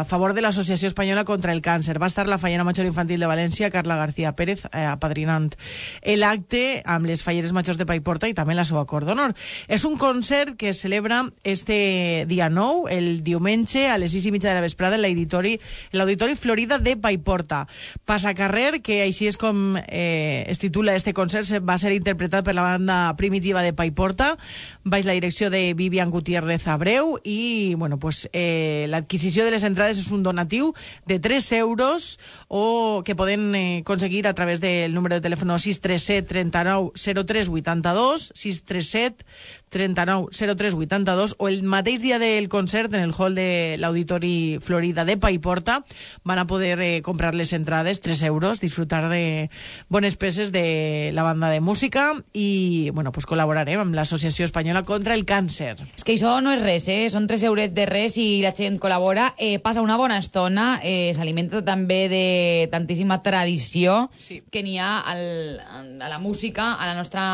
[0.00, 1.96] a favor de l'Associació Espanyola contra el Càncer.
[2.02, 5.54] Va estar la Fallera Major Infantil de València, Carla García Pérez, eh, apadrinant
[6.18, 9.36] l'acte amb les Falleres Majors de Paiporta i també la seva cor d'honor.
[9.68, 14.34] És un concert que es celebra este dia 9, el diumenge, a les 6 i
[14.34, 17.68] mitja de la vesprada, en l'auditori Florida de Paiporta.
[18.04, 22.66] Passacarrer, que així és com eh, es titula este concert, va ser interpretat per la
[22.66, 24.34] banda primitiva de Paiporta,
[24.82, 29.98] baix la direcció de Vivian Gutiérrez Abreu, i bueno, pues, eh, l'adquisició de les entrades
[29.98, 30.72] és un donatiu
[31.06, 36.92] de 3 euros o que poden eh, a través del número de telèfon 637 39
[36.96, 39.24] 03 82, 637
[39.68, 45.04] 39 03 82, o el mateix dia del concert en el hall de l'Auditori Florida
[45.04, 45.84] de Paiporta
[46.24, 49.50] van a poder eh, comprar les entrades, 3 euros, disfrutar de
[49.88, 55.17] bones peces de la banda de música i bueno, pues col·laborarem amb l'Associació Espanyola contra
[55.18, 55.74] el Càncer.
[55.96, 57.10] És que això no és res, eh?
[57.10, 61.12] Són 3 euros de res i la gent col·labora, eh, passa una bona estona, eh,
[61.16, 64.42] s'alimenta també de tantíssima tradició Sí.
[64.50, 65.60] que n'hi ha al,
[66.00, 67.24] a la música, a la nostra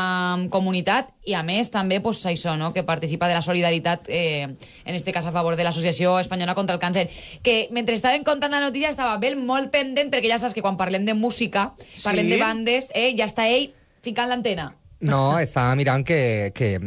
[0.49, 2.73] comunitat i a més també pues, això, no?
[2.73, 4.43] que participa de la solidaritat eh,
[4.85, 7.07] en este cas a favor de l'Associació Espanyola contra el Càncer
[7.41, 10.77] que mentre estaven contant la notícia estava ben molt pendent perquè ja saps que quan
[10.77, 12.31] parlem de música parlem Sí.
[12.31, 13.71] de bandes, eh, ja està ell
[14.01, 16.79] ficant l'antena No, estava mirant que, que,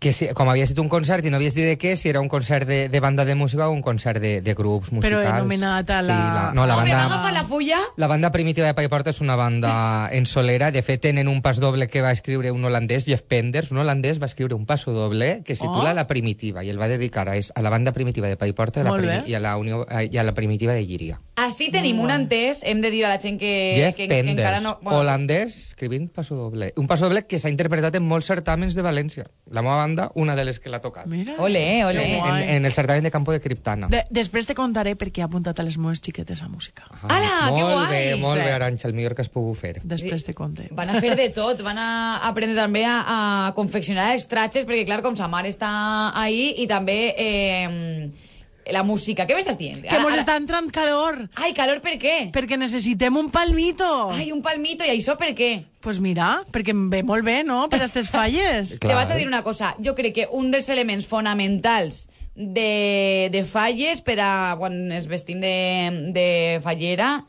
[0.00, 2.20] que si, com havia estat un concert i no havies dit de què, si era
[2.20, 5.10] un concert de, de banda de música o un concert de, de grups musicals.
[5.10, 7.30] Però he nomenat a la- Sí, la no, la banda...
[7.32, 10.70] la fulla La banda primitiva de Paiporta és una banda en solera.
[10.70, 13.70] De fet, tenen un pas doble que va escriure un holandès, Jeff Penders.
[13.72, 15.94] Un holandès va escriure un passo doble que es titula Oh.
[15.94, 18.90] La Primitiva i el va dedicar a, a la banda primitiva de Paiporta i a
[18.94, 21.20] la, i a la, unió, i a la primitiva de Llíria.
[21.34, 24.36] Així tenim un entès, hem de dir a la gent que, Jeff que, que Penders,
[24.38, 24.76] encara no...
[24.86, 26.68] holandès, escrivint passo doble.
[26.78, 29.24] Un passo doble que s'ha interpretat en molts certàmens de València.
[29.50, 31.08] La meva banda, una de les que l'ha tocat.
[31.10, 31.34] Mira.
[31.42, 32.04] Ole, ole.
[32.04, 33.88] Que En, en el certamen de Campo de Criptana.
[33.90, 36.86] De, després te contaré per què he apuntat a les meves xiquetes a música.
[37.02, 37.90] Ah, Ala, que molt guai!
[37.90, 38.44] bé, molt Sí.
[38.46, 39.74] bé, Aranxa, el millor que has pogut fer.
[39.82, 40.68] Després te conté.
[40.70, 41.88] Van a fer de tot, van a
[42.30, 43.00] aprendre també a,
[43.48, 45.74] a confeccionar els tratges, perquè clar, com sa mare està
[46.14, 48.08] ahí, i també eh,
[48.72, 49.26] la música.
[49.28, 49.82] Què m'estàs dient?
[49.84, 52.30] Que mos està entrant calor, Ai, calor per què?
[52.34, 53.90] perquè necessitem un palmito.
[54.14, 55.52] Ai, un palmito, i això per què?
[55.84, 58.76] Pues mira, perquè em ve molt bé, no?, per aquestes falles.
[58.80, 59.74] Te vaig a dir una cosa.
[59.84, 65.40] Jo crec que un dels elements fonamentals de, de falles per a quan es vestim
[65.44, 66.28] de, de
[66.64, 67.24] fallera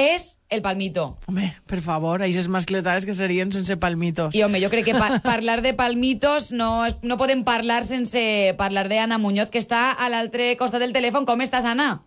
[0.00, 1.18] és el palmito.
[1.28, 4.34] Home, per favor, aquestes mascletades que serien sense palmitos.
[4.34, 8.88] I, home, jo crec que pa parlar de palmitos no, no podem parlar sense parlar
[8.88, 11.28] de Ana Muñoz, que està a l'altre costat del telèfon.
[11.28, 12.00] Com estàs, Ana?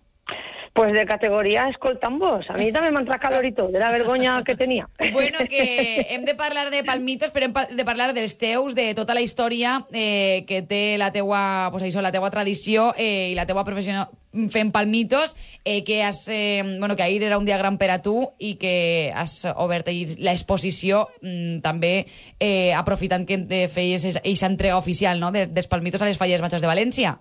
[0.73, 2.49] Pues de categoría escoltambos.
[2.49, 4.89] A mí también me entra calorito de la vergonya que tenía.
[5.11, 9.13] Bueno, que hem de parlar de palmitos, però hem de parlar dels teus, de tota
[9.13, 13.45] la història eh, que té la teua, pues això, la teua tradició eh, i la
[13.45, 14.07] teua professió
[14.49, 18.01] fent palmitos, eh, que has, eh, bueno, que ahir era un dia gran per a
[18.01, 22.07] tu i que has obert l'exposició mm, també
[22.39, 25.29] eh, aprofitant que feies aquesta entrega oficial no?
[25.31, 27.13] de, dels palmitos a les falles majors de València.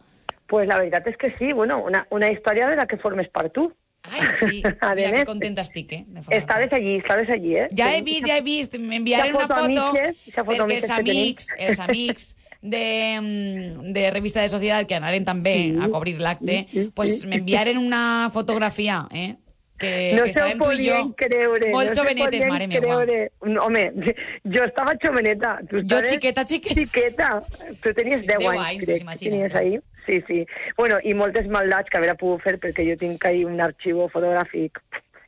[0.52, 3.54] Pues la verdad es que sí, bueno, una, una historia de la que formes part
[3.54, 3.72] tu.
[4.02, 4.62] Ai, sí,
[4.96, 6.04] mira que contenta estic, eh?
[6.06, 7.68] de Estaves allí, estaves allí, eh?
[7.74, 11.80] Ja he vist, ja he vist, m'enviaré una foto esa foto perquè els amics els
[11.80, 12.26] amics
[12.60, 12.84] de,
[13.22, 19.06] mm, de Revista de Societat que anaren també a cobrir l'acte, pues m'enviaren una fotografia,
[19.08, 19.38] eh?
[19.82, 21.70] Que, no que estàvem tu i jo creure.
[21.74, 22.82] molt no jovenetes, mare meua.
[23.02, 23.18] creure.
[23.66, 23.82] Home,
[24.56, 25.56] jo estava joveneta.
[25.68, 26.80] Tu Jo estaves xiqueta, xiqueta.
[26.80, 27.30] Xiqueta.
[27.82, 29.04] Tu tenies Sí, 10, 10 anys, anys, crec.
[29.04, 29.20] pues.
[29.24, 29.78] Tenies ahí.
[30.06, 30.46] Sí, sí.
[30.78, 34.78] Bueno, i moltes maldats que haver pogut fer perquè jo tinc ahí un arxiu fotogràfic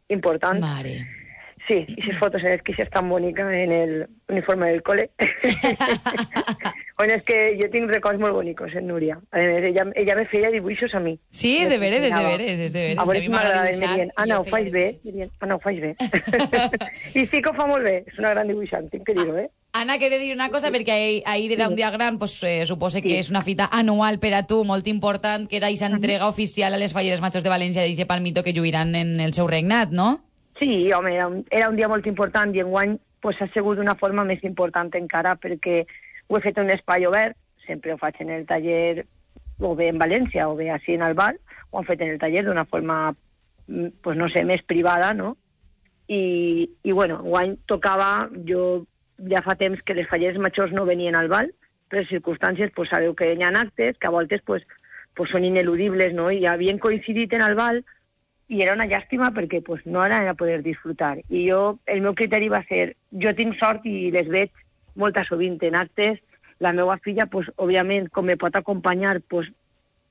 [0.09, 0.61] important.
[0.61, 0.99] Mare.
[1.67, 3.93] Sí, les fotos en les que és tan bonica en el
[4.29, 5.11] uniforme del cole.
[6.99, 9.17] bueno, és que jo tinc records molt bonicos en Núria.
[9.33, 11.17] A més, ella, ella me feia dibuixos a mi.
[11.33, 13.01] Sí, és de veres, és de veres, és de veres.
[13.01, 14.87] A veure si m'agrada em dirien, Anna, ho faig bé?
[15.05, 15.95] Dirien, Anna, ho faig bé.
[17.15, 19.49] I sí que ho fa molt bé, és una gran dibuixant, tinc que dir-ho, eh?
[19.75, 22.37] Anna, que he de dir una cosa, perquè ahir, ahir era un dia gran, pues,
[22.47, 25.89] eh, suposo que és una fita anual per a tu, molt important, que era aquesta
[25.91, 29.49] entrega oficial a les falleres machos de València d'eixe palmito que lluiran en el seu
[29.51, 30.21] regnat, no?
[30.59, 33.97] Sí, home, era un, era un dia molt important i enguany pues, ha sigut d'una
[33.99, 35.83] forma més important encara perquè
[36.29, 37.37] ho he fet en un espai obert,
[37.67, 39.05] sempre ho faig en el taller
[39.59, 41.33] o bé en València o bé així en el bar,
[41.71, 43.15] ho han fet en el taller d'una forma,
[43.67, 45.37] mm, pues, no sé, més privada, no?
[46.09, 48.85] I, i bueno, enguany tocava, jo
[49.31, 51.51] ja fa temps que les falleres majors no venien al bal,
[51.95, 54.67] les circumstàncies, pues, sabeu que hi ha actes que a voltes pues,
[55.15, 56.31] pues, són ineludibles, no?
[56.31, 57.85] I havien coincidit en el bal
[58.49, 61.19] i era una llàstima perquè pues, no anaven a poder disfrutar.
[61.31, 64.51] I jo, el meu criteri va ser, jo tinc sort i les veig
[64.97, 66.21] molta sovint en actes,
[66.61, 69.49] la meva filla, pues, òbviament, com me pot acompanyar, pues,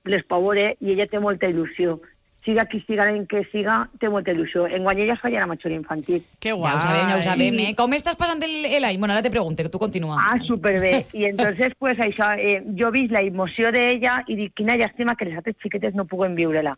[0.03, 1.99] les puc veure i ella té molta il·lusió.
[2.43, 4.65] Siga qui siga l'any que siga, té molta il·lusió.
[4.67, 6.25] Enguany ella es feia la major infantil.
[6.43, 6.73] Que Ja guai.
[6.75, 7.69] ho sabem, ja ho sabem, eh?
[7.77, 8.97] Com estàs passant el- l'any?
[8.99, 10.17] Bueno, ara te pregunte, que tu continua.
[10.19, 11.05] Ah, superbé.
[11.13, 15.15] I entonces, pues, això, eh, jo he vist la emoció d'ella i dic, quina llàstima
[15.15, 16.77] que les altres xiquetes no puguen viure-la.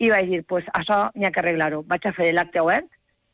[0.00, 1.82] I vaig dir, pues, això n'hi ha que arreglar-ho.
[1.88, 2.88] Vaig a fer l'acte obert,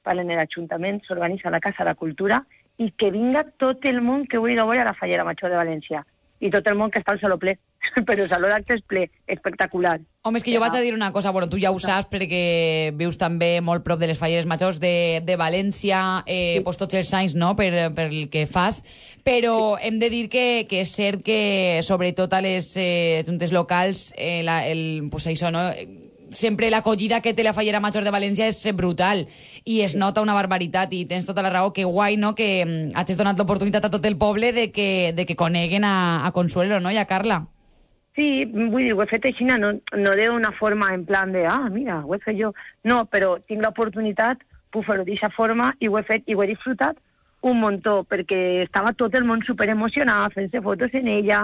[0.06, 2.42] per en l'Ajuntament s'organitza la Casa de la Cultura
[2.82, 6.02] i que vinga tot el món que vulgui veure a la Fallera Major de València.
[6.42, 7.56] I tot el món que està al saló ple.
[8.08, 9.96] Però el saló d'actes ple, espectacular.
[10.26, 12.90] Home, és que jo vaig a dir una cosa, bueno, tu ja ho saps perquè
[12.98, 17.12] vius també molt prop de les falleres majors de, de València, eh, pues tots els
[17.14, 18.82] anys, no?, per, per el que fas,
[19.24, 24.10] però hem de dir que, que és cert que, sobretot a les eh, juntes locals,
[24.18, 25.68] eh, la, el, pues això, no?,
[26.36, 29.24] sempre l'acollida que té la fallera major de València és brutal
[29.64, 32.94] i es nota una barbaritat i tens tota la raó, que guai, no?, que mm,
[32.94, 36.80] hagis donat l'oportunitat a tot el poble de que, de que coneguen a, a Consuelo,
[36.80, 37.42] no?, i a Carla.
[38.16, 41.68] Sí, vull dir, ho he fet així, no, no d'una forma en plan de, ah,
[41.72, 42.54] mira, ho he fet jo.
[42.84, 44.40] No, però tinc l'oportunitat,
[44.72, 46.96] puc fer-ho d'aquesta forma i ho he fet i ho he disfrutat
[47.46, 51.40] un muntó, perquè estava tot el món super emocionat, fent-se fotos en ella.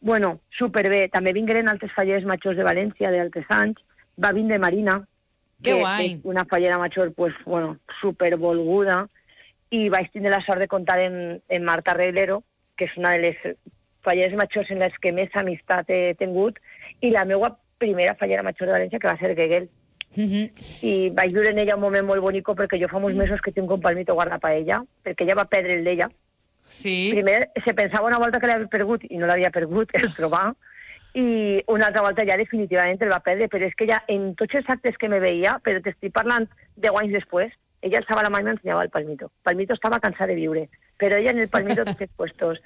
[0.00, 1.06] Bueno, superbé.
[1.12, 3.82] També vingueren altres fallers majors de València d'altres anys.
[4.22, 5.02] Va vindre Marina,
[5.62, 6.06] Que que guai.
[6.14, 9.08] és una fallera major, pues, bueno, supervolguda.
[9.70, 12.42] I vaig tindre la sort de comptar en, en Marta Reglero,
[12.76, 13.36] que és una de les
[14.06, 16.60] falleres majors en les que més amistat he tingut,
[17.00, 19.68] i la meva primera fallera major de València, que va ser Gegel.
[20.14, 20.50] Mhm.
[20.86, 23.52] I vaig viure en ella un moment molt bonic perquè jo fa molts mesos que
[23.52, 26.08] tinc un palmito guardat per ella, perquè ella va perdre el d'ella.
[26.68, 27.10] Sí.
[27.12, 30.54] Primer se pensava una volta que l'havia perdut i no l'havia perdut, el trobar,
[31.16, 34.58] i una altra volta ja definitivament el va perdre, però és que ella en tots
[34.58, 36.44] els actes que me veia, però t'estic parlant
[36.76, 39.30] deu anys després, ella alçava la mà i m'ensenyava el palmito.
[39.46, 40.66] Palmito estava cansada de viure,
[41.00, 42.60] però ella en el palmito tots els puestos.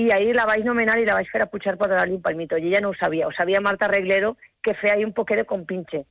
[0.00, 2.56] I ahir la vaig nomenar i la vaig fer a pujar per donar-li un palmito.
[2.56, 5.44] I ella no ho sabia, ho sabia Marta Reglero, que feia ahí un poquet de
[5.44, 6.04] compinche.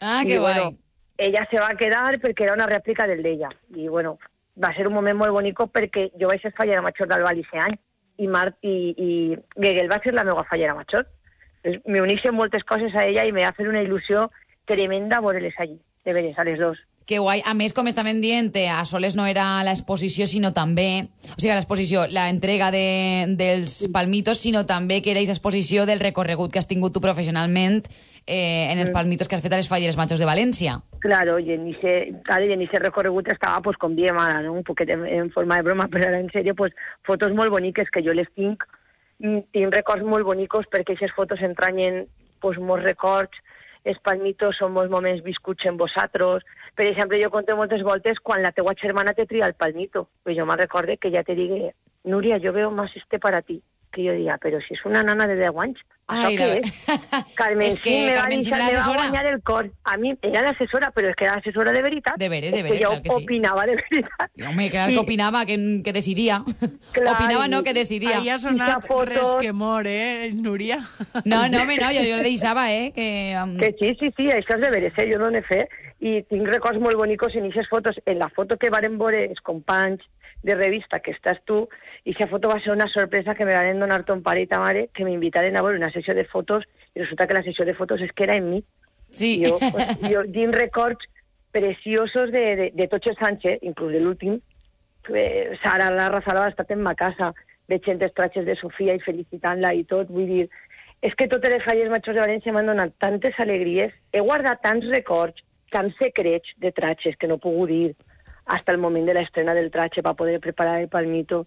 [0.00, 0.54] Ah, I, que guai.
[0.54, 0.78] bueno,
[1.18, 3.50] ella se va quedar perquè era una rèplica del d'ella.
[3.74, 4.18] I, bueno,
[4.62, 7.62] va ser un moment molt bonic perquè jo vaig ser fallera major del Val aquest
[7.68, 7.76] any
[8.18, 11.06] i, Mart, i, i Gegel va ser la meva fallera major.
[11.84, 14.28] Me unixen moltes coses a ella i me va fer una il·lusió
[14.66, 16.78] tremenda veure-les allí, de veres, a les dos.
[17.06, 17.38] Que guai.
[17.46, 21.06] A més, com estem dient, a Soles no era l'exposició, sinó també...
[21.36, 26.50] O sigui, l'exposició, la entrega de, dels palmitos, sinó també que era exposició del recorregut
[26.50, 27.84] que has tingut tu professionalment
[28.26, 30.80] eh, en els palmitos que has fet a les falleres majors de València.
[30.98, 34.52] Claro, y en ese, claro, y en ese recorregut estaba pues con bien mala, ¿no?
[34.52, 36.74] Un poquet en, en forma de broma, però ara en sèrio, pues,
[37.06, 38.66] fotos molt boniques que jo les tinc.
[39.22, 42.04] Mm, Tinc records molt bonicos perquè aquestes fotos entranyen
[42.40, 43.42] pues, molts records,
[43.86, 46.44] els palmitos són molts moments viscuts en vosaltres.
[46.76, 50.08] Per exemple, jo conté moltes voltes quan la teua germana te tria el palmito.
[50.24, 51.70] Pues jo me'n recorde que ja te digui,
[52.04, 53.60] Núria, jo veo más este para ti.
[53.96, 56.72] Que jo diria, però si és una nana de 10 anys, això Ai, què és?
[57.38, 59.70] Carmen És que sí, me va, Carmen sí deixar, era me va guanyar el cor.
[59.88, 62.18] A mi era l'assessora, però és que era l'assessora de veritat.
[62.20, 63.24] De veres, de veres, que jo clar que sí.
[63.24, 64.30] opinava de veritat.
[64.50, 66.42] Home, clar, que I- opinava, que, que decidia.
[66.92, 68.18] Clar, opinava, no, que decidia.
[68.18, 70.78] Ahí ha sonat foto- res que mor, eh, Núria?
[71.24, 73.08] No, no, home, no, jo, jo le deixava, eh, que...
[73.42, 73.56] Um...
[73.56, 75.08] Que sí, sí, sí, això és de veres, eh?
[75.10, 75.72] jo no n'he fet.
[76.04, 77.96] I tinc records molt bonicos en aquestes fotos.
[78.04, 80.04] En la foto que varen veure els companys
[80.42, 81.64] de revista, que estàs tu,
[82.04, 84.60] i aquesta foto va ser una sorpresa que me van donar ton pare i ta
[84.62, 87.74] mare, que m'invitaren a veure una sessió de fotos, i resulta que la sessió de
[87.74, 88.62] fotos és que era en mi.
[89.10, 89.42] Sí.
[89.44, 91.08] Jo, pues, jo tinc records
[91.56, 93.58] preciosos de, de, de tots els anys, eh?
[93.62, 94.38] inclús de l'últim.
[95.08, 97.32] Eh, Sara, la Razala ha estat en ma casa,
[97.70, 100.10] veient els tratges de Sofia i felicitant-la i tot.
[100.12, 100.48] Vull dir,
[101.02, 103.94] és que totes les falles majors de València m'han donat tantes alegries.
[104.12, 107.88] He guardat tants records, tants secrets de tratges que no pogut dir
[108.46, 111.44] hasta el moment de l'estrena del tratge per poder preparar el palmito.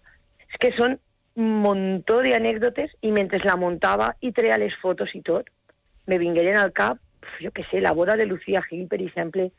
[0.48, 0.98] És que són
[1.40, 5.48] un muntó d'anècdotes i mentre la muntava i treia les fotos i tot,
[6.06, 6.98] me vingueren al cap,
[7.40, 9.50] jo què sé, la boda de Lucía Gil, per exemple,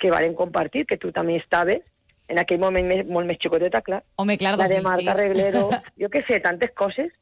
[0.00, 1.84] que varen compartir, que tu també estaves,
[2.30, 4.00] en aquell moment més, molt més xicoteta, clar.
[4.22, 4.86] Home, clar, la de 2006.
[4.86, 5.68] Marta Reglero,
[6.00, 7.12] jo què sé, tantes coses.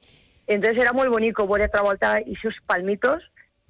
[0.47, 3.25] Entonces era molt bonico veure altra volta aquests palmitos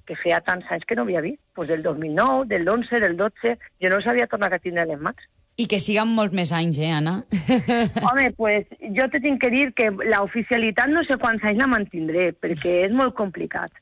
[0.07, 3.57] que feia tants anys que no havia vist, pues del 2009, del 11, del 12,
[3.83, 5.27] jo no sabia tornar a tindre les mans.
[5.59, 7.17] I que siguen molts més anys, eh, Anna?
[8.07, 11.67] Home, pues jo te tinc que dir que la oficialitat no sé quants anys la
[11.67, 13.73] mantindré, perquè és molt complicat.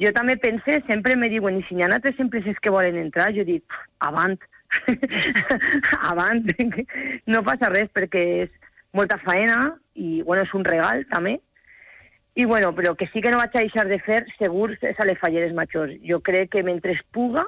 [0.00, 3.34] Jo també pense, sempre me diuen, i si n'hi ha altres empreses que volen entrar,
[3.36, 4.38] jo dic, "Pf, avant,
[6.12, 6.48] avant,
[7.26, 8.50] no passa res perquè és
[8.96, 11.36] molta faena i, bueno, és un regal també.
[12.34, 15.04] I, bueno, però que sí que no vaig a deixar de fer, segur, és a
[15.04, 15.98] les falleres majors.
[16.06, 17.44] Jo crec que mentre es puga,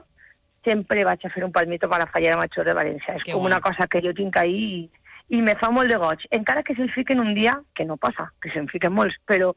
[0.65, 3.17] sempre vaig a fer un palmito per a la fallera major de València.
[3.17, 3.53] És Que com guai.
[3.53, 4.91] una cosa que jo tinc ahí i,
[5.37, 6.27] i me fa molt de goig.
[6.31, 9.55] Encara que se'l fiquen un dia, que no passa, que se'n fiquen molts, però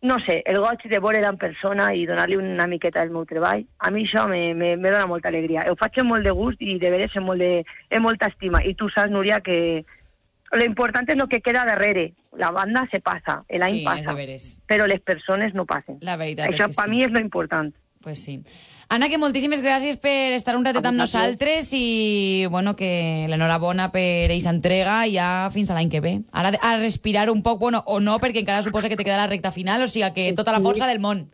[0.00, 3.64] no sé, el goig de veure-la en persona i donar-li una miqueta del meu treball,
[3.78, 5.64] a mi això me, me, me dona molta alegria.
[5.70, 8.62] Ho faig amb molt de gust i de veres amb, molt de, amb molta estima.
[8.62, 9.84] I tu saps, Núria, que
[10.52, 12.12] lo important és lo que queda darrere.
[12.38, 14.14] La banda se passa, l'any Sí, és passa,
[14.70, 15.98] però les persones no passen.
[16.06, 16.90] La veritat Això és que per sí.
[16.92, 17.74] mi és lo important.
[18.00, 18.38] Pues sí.
[18.88, 24.30] Anna, que moltíssimes gràcies per estar un ratet amb nosaltres i bueno, que l'enhorabona per
[24.32, 26.14] eixa entrega i ja fins a l'any que ve.
[26.32, 29.28] Ara a respirar un poc, bueno, o no, perquè encara suposa que te queda la
[29.28, 31.28] recta final, o sigui que tota la força del món.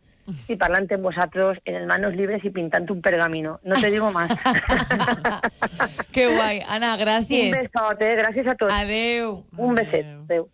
[0.48, 3.61] Y parlante en vosotros en el manos libres y pintando un pergamino.
[3.62, 4.30] No te digo más.
[6.12, 6.62] que guai.
[6.66, 7.52] Anna, un gràcies.
[7.52, 8.72] besote, gràcies a tots.
[8.72, 9.44] Adeu.
[9.57, 10.07] Un beset.
[10.24, 10.48] Adeu.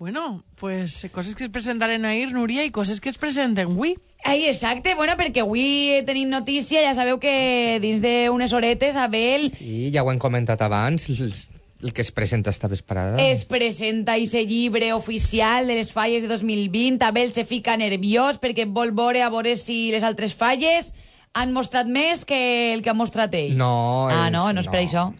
[0.00, 3.98] Bueno, pues coses que es presentaren ahir, Núria, i coses que es presenten avui.
[4.24, 4.94] Ai, exacte.
[4.96, 10.08] Bueno, perquè avui tenim notícia, ja sabeu que dins d'unes horetes Abel Sí, ja ho
[10.08, 13.20] hem comentat abans, el, que es presenta esta vesprada.
[13.20, 17.04] es presenta ese llibre oficial de les falles de 2020.
[17.04, 20.94] Abel se fica nerviós perquè vol veure a veure si les altres falles
[21.36, 23.52] han mostrat més que el que ha mostrat ell.
[23.54, 25.10] No, Ah, no, no és per això.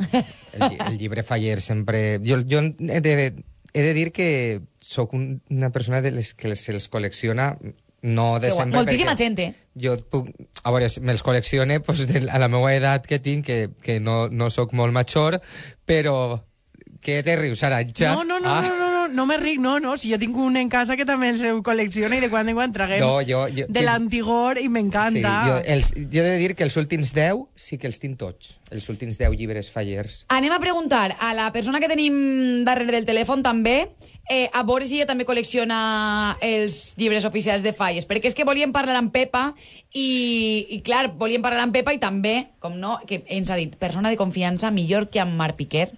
[0.57, 2.18] El, el llibre Faller sempre...
[2.24, 3.35] Jo, jo he, de,
[3.73, 7.53] he de dir que sóc un, una persona de les que se'ls col·lecciona
[8.03, 8.79] no de sempre...
[8.81, 9.51] Moltíssima gent, eh?
[9.81, 10.31] Jo puc...
[10.64, 14.29] A veure, me'ls col·leccione pues, de, a la meva edat que tinc, que, que no,
[14.29, 15.41] no sóc molt major,
[15.87, 16.41] però...
[17.01, 18.11] Què te rius, Aranxa?
[18.12, 18.61] No, no, no, Ah.
[18.61, 19.97] no, no, no, me ric, no, no.
[19.99, 22.73] Si jo tinc un en casa que també els col·lecciona i de quan en quan
[22.73, 25.35] traguem No, jo- jo- de l'antigor i Sí, m'encanta.
[25.47, 28.59] jo, els, jo he de dir que els últims 10 sí que els tinc tots.
[28.71, 30.25] Els últims 10 llibres fallers.
[30.29, 33.91] Anem a preguntar a la persona que tenim darrere del telèfon també
[34.31, 38.45] eh, a veure si ella també col·lecciona els llibres oficials de falles, perquè és que
[38.47, 39.55] volíem parlar amb Pepa
[39.93, 43.75] i, i clar, volíem parlar amb Pepa i també, com no, que ens ha dit,
[43.81, 45.91] persona de confiança millor que amb Marc Piquer.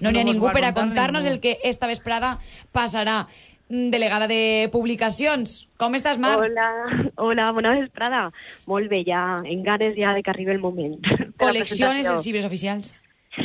[0.00, 2.38] No n'hi ha No mos ningú per a contar contar-nos el que esta vesprada
[2.72, 3.26] passarà.
[3.68, 6.38] Mm, Delegada de publicacions, com estàs, Marc?
[6.38, 6.68] Hola,
[7.16, 8.28] hola, bona vesprada.
[8.66, 11.00] Molt bé, ja, en ganes ja de que arribi el moment.
[11.42, 12.94] Col·lecciones els llibres oficials?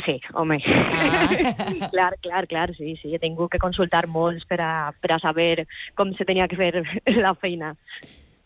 [0.06, 0.62] Sí, home.
[0.64, 1.28] Ah.
[1.92, 3.12] clar, clar, clar, sí, sí.
[3.12, 4.72] He tingut que consultar molts per a,
[5.02, 5.66] per a saber
[5.98, 6.84] com se tenia que fer
[7.18, 7.74] la feina.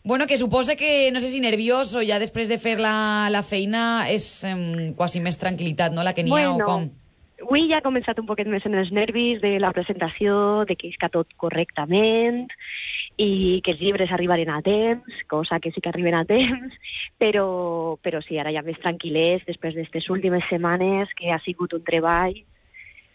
[0.03, 3.43] Bueno, que suposa que, no sé si nerviós o ja després de fer la, la
[3.43, 6.87] feina és um, quasi més tranquil·litat, no?, la que n'hi ha o com?
[7.43, 10.89] Avui ja ha començat un poquet més en els nervis de la presentació, de que
[10.89, 12.47] isca tot correctament
[13.17, 16.73] i que els llibres arribaren a temps, cosa que sí que arriben a temps,
[17.21, 21.85] però, però sí, ara ja més tranquil·lers després d'aquestes últimes setmanes que ha sigut un
[21.85, 22.35] treball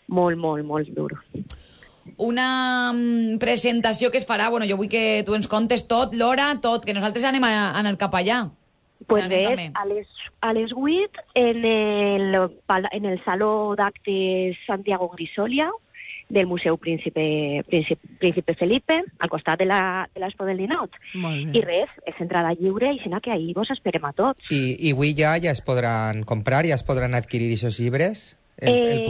[0.09, 1.13] molt, molt, molt dur.
[2.19, 6.51] Una mm, presentació que es farà, bueno, jo vull que tu ens contes tot, l'hora,
[6.63, 8.43] tot, que nosaltres anem a, a anar cap allà.
[9.07, 10.07] Pues bé, a les,
[10.41, 12.35] a les 8 en el,
[12.93, 15.71] en el Saló d'Actes Santiago Grisolia
[16.29, 20.91] del Museu Príncipe, Príncipe, Príncipe Felipe, al costat de la- de del Ninot.
[21.15, 24.41] Molt I res, és entrada lliure i sinó que ahir vos esperem a tots.
[24.51, 28.73] I, i avui ja ja es podran comprar, ja es podran adquirir aquests llibres, el,
[28.79, 29.05] el Eh,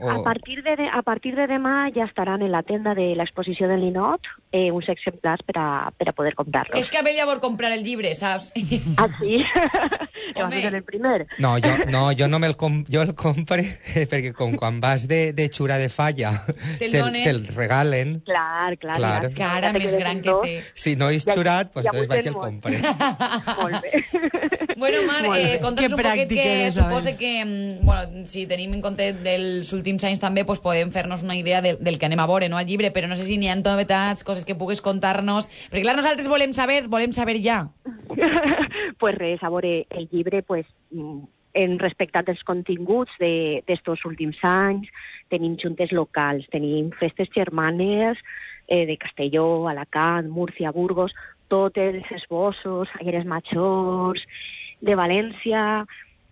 [0.00, 0.18] públic?
[0.18, 3.84] A, partir de, a partir de demà ja estaran en la tenda de l'exposició del
[3.84, 6.78] Ninot eh, uns exemplars per a, per a poder comprar-los.
[6.80, 8.52] És que a ja vol comprar el llibre, saps?
[8.96, 9.44] Ah, sí?
[10.36, 11.26] vas ser el primer.
[11.38, 13.64] No, jo no, jo no me'l com, jo el compre
[14.10, 16.32] perquè com quan vas de, de xura de falla
[16.78, 17.24] Te'l donen.
[17.24, 18.20] te'l regalen.
[18.26, 18.96] Clar, clar.
[18.96, 19.22] Clar.
[19.28, 19.34] ja.
[19.36, 20.54] Cara Ja te més gran que té.
[20.74, 22.76] Si no és Ja- xurat, doncs ja entonces vull vaig ten el compre.
[23.60, 24.59] Molt bé.
[24.80, 28.80] Bueno, Marc, eh, conta'ns un poquet que eres, suposa que, mm, bueno, si tenim en
[28.82, 32.26] compte dels últims anys també, pues podem fer-nos una idea del, del que anem a
[32.30, 35.50] veure, no?, al llibre, però no sé si n'hi ha novetats, coses que puguis contar-nos,
[35.68, 37.66] perquè clar, nosaltres volem saber, volem saber ja.
[39.00, 41.20] pues res, a veure, el llibre, pues, mm,
[41.60, 44.88] en respecte dels continguts de- d'estos últims anys,
[45.28, 48.16] tenim juntes locals, tenim festes germanes
[48.68, 51.12] eh, de Castelló, Alacant, Múrcia, Burgos,
[51.50, 54.22] tots els esbossos, falleres majors,
[54.80, 55.84] de València,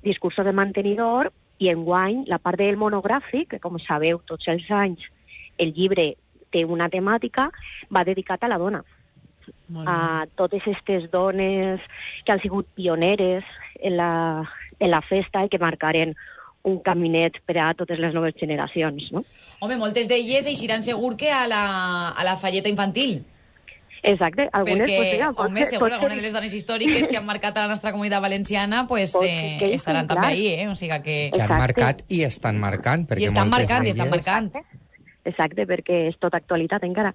[0.04, 5.02] discursos de mantenidor, i enguany la part del monogràfic, que com sabeu tots els anys
[5.58, 6.12] el llibre
[6.54, 7.48] té una temàtica,
[7.90, 8.84] va dedicat a la dona
[9.86, 11.80] a totes aquestes dones
[12.24, 13.44] que han sigut pioneres
[13.80, 14.44] en la,
[14.78, 16.14] en la festa i que marcaren
[16.68, 19.24] un caminet per a totes les noves generacions, no?
[19.60, 21.62] Home, moltes d'elles eixiran segur que a la,
[22.10, 23.22] a la falleta infantil.
[24.02, 27.08] Exacte, algunes, perquè, pues, mira, pot home, ser- segur, alguna ser- de les dones històriques
[27.08, 30.46] que han marcat a la nostra comunitat valenciana pues, ser eh, que estaran també ahí,
[30.48, 30.68] eh?
[30.68, 31.30] O sigui que...
[31.34, 31.58] Que han Exacte.
[31.58, 33.08] marcat i estan marcant.
[33.08, 34.52] Perquè I estan marcant, i estan marcant.
[35.28, 37.12] Exacte, perquè és tota actualitat encara.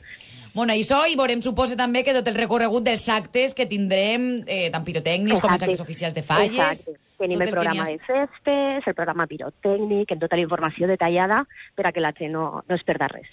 [0.53, 4.43] Bueno, i això, i veurem, suposa també que tot el recorregut dels actes que tindrem,
[4.45, 5.65] eh, tant pirotècnics com els Exacte.
[5.71, 6.53] actes oficials de falles...
[6.83, 6.99] Exacte.
[7.23, 11.45] Tenim el n'hi programa ha- de festes, el programa pirotècnic, amb tota la informació detallada
[11.73, 13.29] per a que la gent no, no es perda res.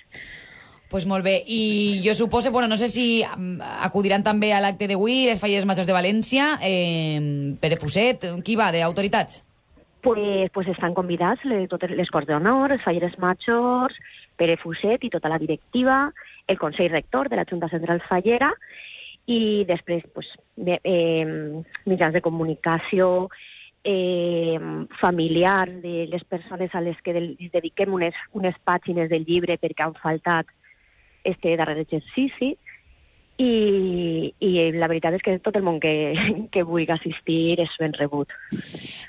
[0.90, 4.88] Pues molt bé, i jo suposo, bueno, no sé si mm, acudiran també a l'acte
[4.90, 9.44] d'avui les falles majors de València, eh, Pere Fuset, qui va, d'autoritats?
[10.02, 13.94] Pues, pues estan convidats les, totes les Corts d'Honor, els falleres majors,
[14.40, 16.08] Pere Fuset i tota la directiva,
[16.48, 18.50] el Consell Rector de la Junta Central Fallera
[19.30, 20.26] i després pues,
[20.56, 23.28] de, eh, mitjans de comunicació,
[23.84, 24.58] eh,
[25.00, 29.86] familiars de les persones a les que del- dediquem unes, unes pàgines del llibre perquè
[29.86, 30.50] han faltat
[31.24, 32.56] este darrer exercici
[33.40, 36.12] i, i la veritat és que tot el món que,
[36.52, 38.28] que vulgui assistir és ben rebut.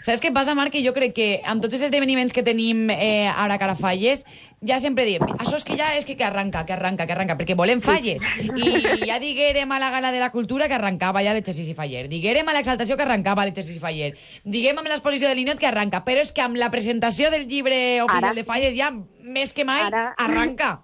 [0.06, 0.72] Saps què passa, Marc?
[0.72, 4.24] Que jo crec que amb tots els esdeveniments que tenim eh, ara cara a falles,
[4.64, 7.36] ja sempre diem, això és que ja és que, que arranca, que arranca, que arranca,
[7.36, 8.24] perquè volem falles.
[8.56, 12.06] I ja diguérem a la gala de la cultura que arrencava ja l'exercici faller.
[12.12, 14.14] Diguérem a l'exaltació que arrencava l'exercici faller.
[14.46, 16.06] Diguem amb l'exposició de l'Inot que arranca.
[16.08, 18.94] Però és que amb la presentació del llibre oficial Ara- de falles ja,
[19.28, 20.78] més que mai, Ara- arranca.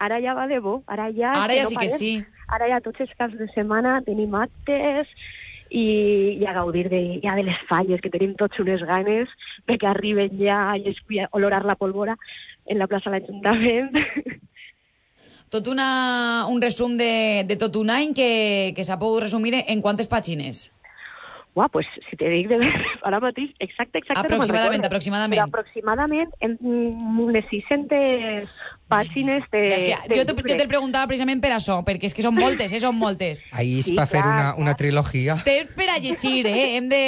[0.00, 1.34] Ara ja va de bo, ara ja...
[1.36, 2.12] Ara ja sí que sí.
[2.48, 5.10] Ara ja tots els caps de setmana tenim actes
[5.70, 5.84] i,
[6.40, 9.28] i a gaudir de, ja de les falles, que tenim tots unes ganes
[9.68, 12.16] de que arriben ja i es pugui olorar la pólvora
[12.66, 13.92] en la plaça de l'Ajuntament.
[15.50, 19.80] Tot una, un resum de, de tot un any que, que s'ha pogut resumir en
[19.82, 20.68] quantes pàgines?
[21.54, 22.58] Uah, pues, si te dic de
[23.08, 24.22] ara mateix, exacte, exacte...
[24.22, 24.86] no me'n Aproximadament, recordo.
[24.86, 25.40] aproximadament.
[25.40, 28.52] Però aproximadament en mm, unes 600
[28.90, 29.62] pàgines de...
[29.66, 32.22] Ja, és que de jo te, jo te'l preguntava precisament per això, perquè és que
[32.22, 33.42] són moltes, eh, són moltes.
[33.50, 35.40] Ahí es Sí, para hacer clar, una, una trilogía.
[35.44, 36.76] Temps per a llegir, eh?
[36.76, 37.04] Hem de,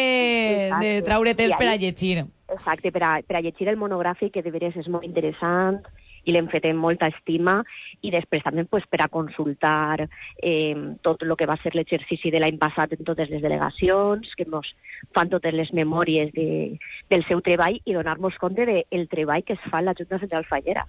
[0.66, 0.86] Exacte.
[0.86, 2.24] de traure temps I per a llegir.
[2.52, 5.80] Exacte, per a, per a llegir el monogràfic, que de veres és molt interessant
[6.24, 7.60] i l'hem fet amb molta estima,
[8.02, 12.42] i després també pues, per a consultar eh, tot el que va ser l'exercici de
[12.42, 14.72] l'any passat en totes les delegacions, que ens
[15.14, 16.78] fan totes les memòries de,
[17.10, 20.20] del seu treball i donar-nos compte del de treball que es fa en la Junta
[20.22, 20.86] Central Fallera.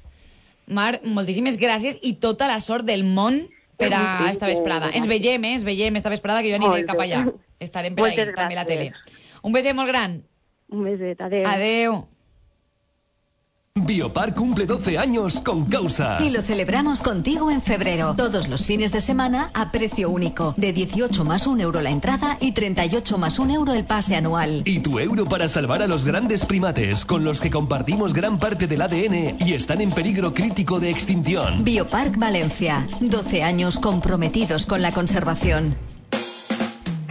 [0.67, 3.41] Mar, moltíssimes gràcies i tota la sort del món
[3.77, 4.91] per a esta vesprada.
[4.95, 5.57] Ens veiem, eh?
[5.57, 7.25] Ens veiem esta vesprada, que jo aniré cap allà.
[7.59, 8.91] Estarem per Moltes ahí, també a la tele.
[9.43, 10.21] Un beset molt gran.
[10.71, 11.47] Un beset, adéu.
[11.49, 12.01] Adeu.
[13.85, 16.19] Biopar cumple 12 años con causa.
[16.23, 18.13] Y lo celebramos contigo en febrero.
[18.15, 20.53] Todos los fines de semana a precio único.
[20.57, 24.61] De 18 más 1 euro la entrada y 38 más 1 euro el pase anual.
[24.65, 28.67] Y tu euro para salvar a los grandes primates con los que compartimos gran parte
[28.67, 31.63] del ADN y están en peligro crítico de extinción.
[31.63, 32.87] Biopark Valencia.
[32.99, 35.75] 12 años comprometidos con la conservación.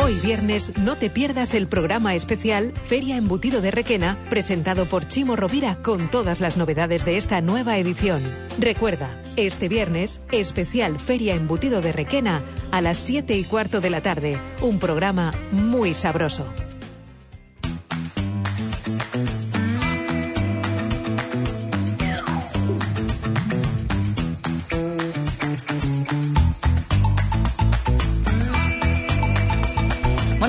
[0.02, 5.36] Hoy viernes no te pierdas el programa especial Feria Embutido de Requena, presentado por Chimo
[5.36, 8.20] Rovira con todas las novedades de esta nueva edición.
[8.58, 12.42] Recuerda, este viernes, especial Feria Embutido de Requena
[12.72, 14.40] a las 7 y cuarto de la tarde.
[14.60, 16.46] Un programa muy sabroso.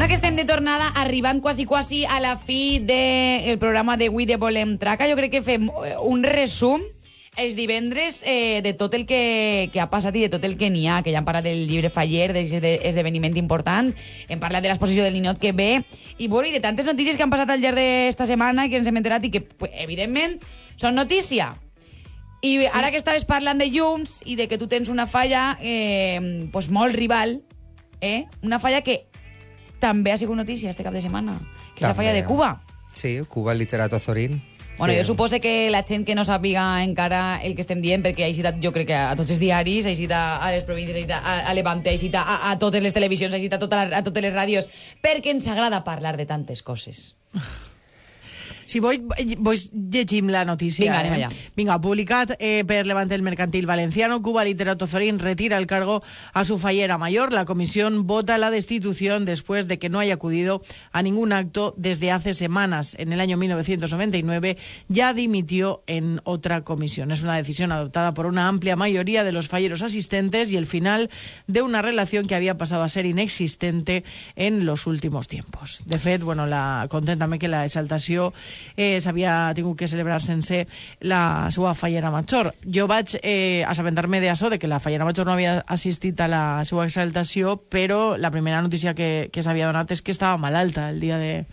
[0.03, 4.07] Bona que estem de tornada, arribant quasi quasi a la fi del de programa de
[4.07, 5.07] Avui de Volem Traca.
[5.07, 6.81] Jo crec que fem eh, un resum
[7.39, 10.67] els divendres eh, de tot el que, que ha passat i de tot el que
[10.67, 13.93] n'hi ha, que ja hem parlat del llibre Faller, d'aquest esdeveniment important,
[14.27, 15.85] hem parlat de l'exposició del ninot que ve,
[16.17, 18.83] i, bueno, i de tantes notícies que han passat al llarg d'esta setmana i que
[18.83, 20.35] ens hem enterat i que, evidentment,
[20.75, 21.53] són notícia.
[22.43, 22.69] I sí.
[22.75, 26.67] ara que estaves parlant de llums i de que tu tens una falla eh, pues
[26.67, 27.39] molt rival,
[28.03, 28.25] eh?
[28.43, 29.05] una falla que
[29.83, 31.35] també ha sigut notícia este cap de setmana,
[31.75, 32.23] que és la falla de.
[32.23, 32.55] Cuba.
[32.93, 34.39] Sí, Cuba Literato Zorín.
[34.77, 38.01] Bueno, que- jo supose que la gent que no sàpiga encara el que estem dient,
[38.05, 40.95] perquè ha citat, jo crec que a tots els diaris, ha citat a les províncies,
[40.97, 43.65] ha citat a, a Levante, ha citat a, a totes les televisions, ha citat a,
[43.67, 44.69] tota la, a totes les ràdios,
[45.03, 47.15] perquè ens agrada parlar de tantes coses.
[48.65, 49.03] Si voy,
[49.37, 49.57] voy
[49.89, 50.85] llegim la notícia.
[50.85, 51.15] Vinga, anem eh?
[51.15, 51.29] allà.
[51.55, 56.03] Vinga, publicat eh, per Levante el Mercantil Valenciano, Cuba Literato Zorín retira el cargo
[56.33, 57.33] a su fallera mayor.
[57.33, 60.61] La comisión vota la destitución después de que no haya acudido
[60.91, 62.95] a ningún acto desde hace semanas.
[62.99, 64.57] En el año 1999
[64.87, 67.11] ya dimitió en otra comisión.
[67.11, 71.09] Es una decisión adoptada por una amplia mayoría de los falleros asistentes y el final
[71.47, 74.03] de una relación que había pasado a ser inexistente
[74.35, 75.83] en los últimos tiempos.
[75.85, 76.87] De fet, bueno, la,
[77.39, 78.33] que la exaltació
[78.75, 80.63] eh, s'havia tingut que celebrar sense
[81.01, 82.53] la seva fallera major.
[82.63, 86.43] Jo vaig eh, assabentar-me d'això, de que la fallera major no havia assistit a la
[86.65, 90.99] seva exaltació, però la primera notícia que, que s'havia donat és que estava malalta el
[91.03, 91.45] dia de,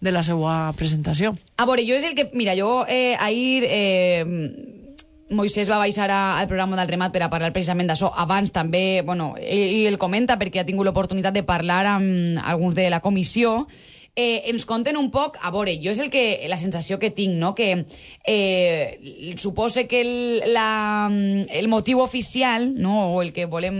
[0.00, 1.34] de la seva presentació.
[1.56, 2.30] A veure, jo és el que...
[2.34, 3.66] Mira, jo eh, ahir...
[3.68, 4.80] Eh,
[5.34, 8.10] Moisés va baixar a, al programa del Remat per a parlar precisament d'això.
[8.12, 12.76] Abans també, bueno, ell, ell el comenta perquè ha tingut l'oportunitat de parlar amb alguns
[12.76, 13.64] de la comissió.
[14.16, 17.34] Eh, ens conten un poc, a veure, jo és el que, la sensació que tinc,
[17.34, 17.50] no?
[17.58, 17.84] que
[18.22, 21.10] eh, supose que el, la,
[21.50, 23.14] el motiu oficial, no?
[23.16, 23.74] o el que volem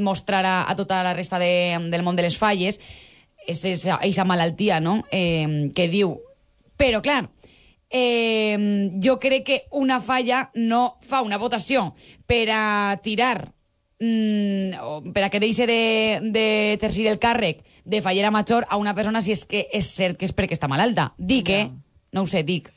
[0.00, 2.80] mostrar a, a tota la resta de, del món de les falles,
[3.46, 5.02] és aquesta malaltia no?
[5.12, 6.16] eh, que diu.
[6.80, 7.26] Però, clar,
[7.90, 8.56] eh,
[9.02, 11.92] jo crec que una falla no fa una votació
[12.26, 12.64] per a
[13.02, 13.55] tirar
[14.00, 19.22] mm, per a que deixi d'exercir de, el càrrec de fallera major a una persona
[19.22, 21.12] si és que és cert que és perquè està malalta.
[21.18, 21.68] Dic, eh?
[22.12, 22.72] No ho sé, dic.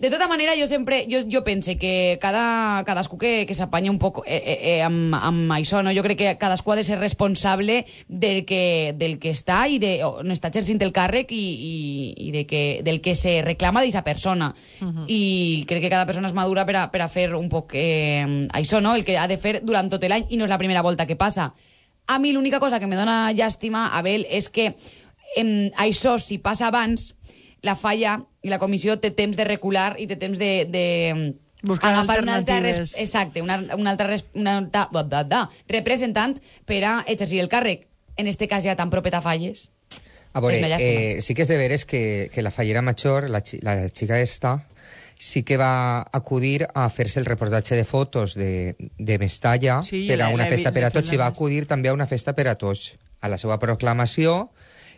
[0.00, 3.98] De tota manera, jo sempre, jo, jo pense que cada, cadascú que, que s'apanya un
[4.00, 5.92] poc eh, eh, eh, amb, amb això, no?
[5.92, 9.98] jo crec que cadascú ha de ser responsable del que, del que està i de,
[10.08, 11.74] on està exercint el càrrec i, i,
[12.16, 14.54] i de que, del que se reclama d'aquesta persona.
[14.80, 15.04] Mhm.
[15.04, 15.20] I
[15.68, 18.80] crec que cada persona és madura per a, per a fer un poc eh, això,
[18.80, 18.94] no?
[18.96, 21.20] el que ha de fer durant tot l'any i no és la primera volta que
[21.20, 21.52] passa.
[22.08, 24.72] A mi l'única cosa que me dona llàstima, Abel, és que
[25.36, 27.12] em, això, si passa abans,
[27.62, 30.66] la falla i la comissió té temps de recular i té temps de...
[30.70, 30.86] de
[31.62, 33.02] Buscar agafar una altra res, alternatives.
[33.02, 37.50] exacte, una, una altra, res, una altra da, da, da, representant per a exercir el
[37.52, 37.84] càrrec.
[38.16, 39.70] En este cas ja tan propet a falles.
[40.32, 43.74] A veure, eh, sí que és de veres que, que la fallera major, la, la
[43.90, 44.54] xica esta,
[45.20, 50.16] sí que va acudir a fer-se el reportatge de fotos de, de Mestalla Sí, per
[50.22, 52.56] a una festa per a tots i va acudir també a una festa per a
[52.56, 54.48] tots, a la seva proclamació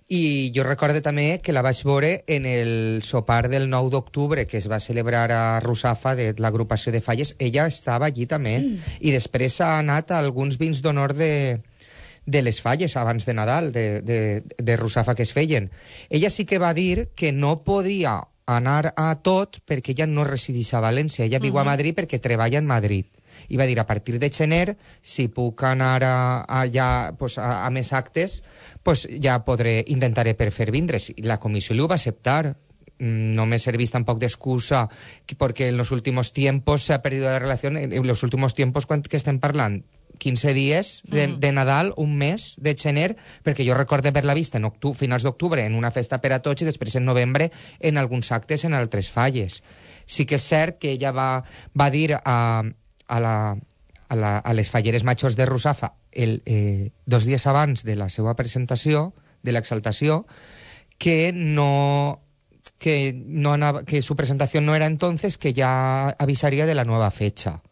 [0.09, 4.59] i jo recorde també que la vaig veure en el sopar del 9 d'octubre que
[4.59, 7.35] es va celebrar a Russafa de l'agrupació de Falles.
[7.39, 8.57] Ella estava allí també
[9.01, 11.61] i després ha anat a alguns vins d'honor de,
[12.27, 15.71] de les falles abans de Nadal, de, de, de Russafa que es feien.
[16.11, 20.75] Ella sí que va dir que no podia anar a tot perquè ella no resideix
[20.75, 21.67] a València, ella viu a Mhm.
[21.71, 23.07] Madrid perquè treballa en Madrid.
[23.53, 26.15] I va dir, a partir de gener, si puc anar a,
[26.49, 28.41] a, ja, pues, a, a més actes,
[28.83, 31.11] pues, ja podré, intentaré per fer vindre's.
[31.15, 32.57] I la comissió li ho va acceptar.
[32.99, 34.87] Mm, No me servís tampoc d'excusa
[35.37, 37.77] porque en los últimos tiempos se ha perdido la relación.
[37.77, 39.85] En en los últimos tiempos, quan que estem parlant?
[40.19, 41.41] 15 dies de, Mhm.
[41.41, 45.65] de Nadal, un mes de gener, perquè jo recorde haver-la vista en octu finals d'octubre
[45.67, 47.51] en una festa per a tots i després en novembre
[47.81, 49.63] en alguns actes en altres falles.
[50.07, 51.43] Sí que és cert que ella va,
[51.75, 52.63] va dir a,
[53.13, 53.37] a, la,
[54.09, 58.09] a, la, a les falleres majors de Russafa el, eh, dos dies abans de la
[58.09, 60.25] seva presentació, de l'exaltació,
[60.99, 62.21] que no
[62.83, 67.11] que no anava, que su presentación no era entonces, que ya avisaría de la nueva
[67.13, 67.63] fecha.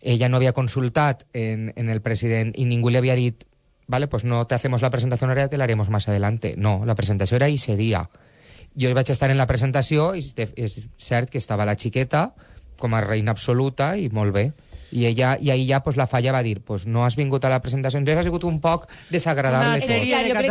[0.00, 3.46] ella no había consultat en, en el president i ningú li havia dit
[3.86, 6.54] vale, pues no te hacemos la presentación ahora, te la haremos más adelante.
[6.56, 8.08] No, la presentació era ese dia.
[8.76, 10.22] Jo vaig estar en la presentació i
[10.56, 12.34] és cert que estava la xiqueta
[12.78, 14.52] com a reina absoluta i molt bé.
[14.94, 17.50] I ella i ahir ja pues, la falla va dir pues, no has vingut a
[17.50, 17.98] la presentació.
[17.98, 20.46] Entonces ha sigut un poc desagradable Una sèrie de crec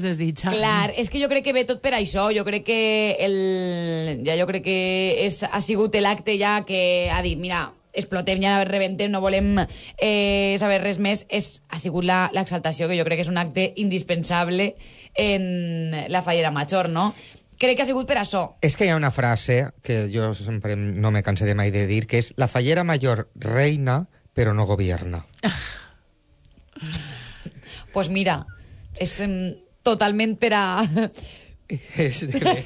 [0.02, 0.58] desditjades.
[0.58, 2.26] Clar, és que jo crec que ve tot per això.
[2.34, 4.24] Jo crec que el...
[4.26, 4.78] ja jo crec que
[5.26, 9.54] és, ha sigut l'acte ja que ha dit, mira, explotem, ja rebentem, no volem
[9.98, 11.22] eh, saber res més.
[11.30, 14.74] És, ha sigut la- l'exaltació, que jo crec que és un acte indispensable
[15.16, 17.14] en la fallera major, no?
[17.56, 18.42] Crec que ha sigut per això.
[18.64, 22.04] És que hi ha una frase que jo sempre no me cansaré mai de dir,
[22.06, 24.02] que és la fallera major reina,
[24.36, 25.24] però no gobierna.
[27.94, 28.42] pues mira,
[29.00, 29.16] és
[29.86, 30.66] totalment per a,
[32.08, 32.58] és de.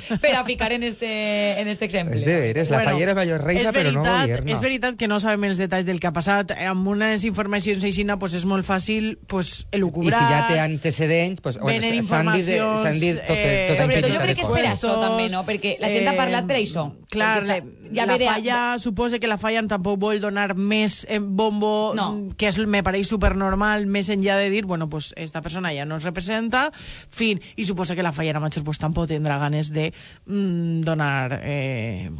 [0.22, 2.16] per a ficar en este, en este exemple.
[2.18, 4.52] És de veres, la fallera major reina, és però no veritat, gobierna.
[4.52, 6.52] És veritat que no sabem els detalls del que ha passat.
[6.68, 10.18] Amb unes informacions aixina pues, és molt fàcil pues, I elucubrar.
[10.18, 13.82] si ja té antecedents, pues, bueno, s'han dit, de, informacions, s'han dit tot, eh, tota
[13.82, 14.72] Sobretot jo infinitat crec de que és per coses.
[14.82, 15.44] això també, no?
[15.46, 16.88] Perquè la gent ha parlat per això.
[17.10, 20.54] Clar, Perquè le, està- ja la de- falla, suposa que la falla tampoc vol donar
[20.56, 22.28] més eh, bombo, No.
[22.36, 25.96] que és, me pareix supernormal, més enllà de dir, bueno, pues esta persona ja no
[25.96, 26.70] es representa,
[27.10, 29.92] fin, i suposa que la fallera major pues, tampoc tindrà ganes de
[30.26, 32.10] mm, donar eh,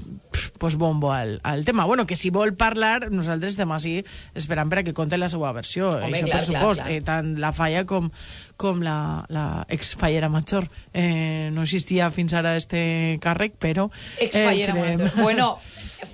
[0.59, 1.85] pues, bombo al, al tema.
[1.85, 4.05] Bueno, que si vol parlar, nosaltres estem així
[4.35, 5.91] esperant per a que conte la seva versió.
[5.99, 6.93] Home, Això clar, per clar, supost, clar.
[6.93, 8.11] Eh, tant la falla com,
[8.63, 8.97] com la,
[9.35, 10.69] la ex-fallera major.
[10.95, 13.89] Eh, no existia fins ara este càrrec, però...
[14.23, 15.03] Ex-fallera el creem.
[15.03, 15.19] major.
[15.27, 15.49] Bueno,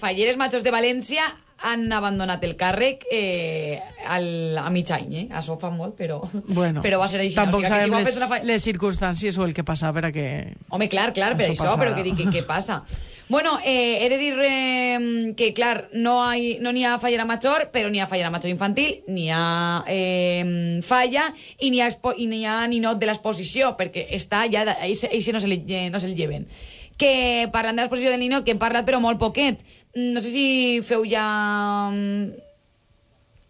[0.01, 1.29] falleres majors de València
[1.69, 4.29] han abandonat el càrrec eh, al,
[4.63, 5.25] a mig any, eh?
[5.35, 6.21] Això fa molt, però,
[6.55, 7.35] Bueno, però va ser així.
[7.35, 8.39] Tampoc o sigui, si sabem ha les, fa...
[8.47, 10.27] les circumstàncies o el que passa per a que...
[10.71, 11.81] Home, clar, clar, per Això això, passarà.
[11.83, 12.83] però que dic, què passa?
[13.29, 17.69] Bueno, eh, he de dir eh, que, clar, no hi no n'hi ha fallera major,
[17.71, 21.27] però n'hi ha fallera major infantil, n'hi ha eh, falla
[21.61, 24.65] i n'hi ha, i ha ninot de l'exposició, perquè està ja...
[24.81, 25.61] Eixe no se, li,
[25.93, 26.49] no se lleven.
[26.99, 29.61] Que parlant de l'exposició del ninot, que hem parlat però molt poquet,
[29.95, 30.47] no sé si
[30.89, 31.27] feu ja...
[31.93, 32.29] mm,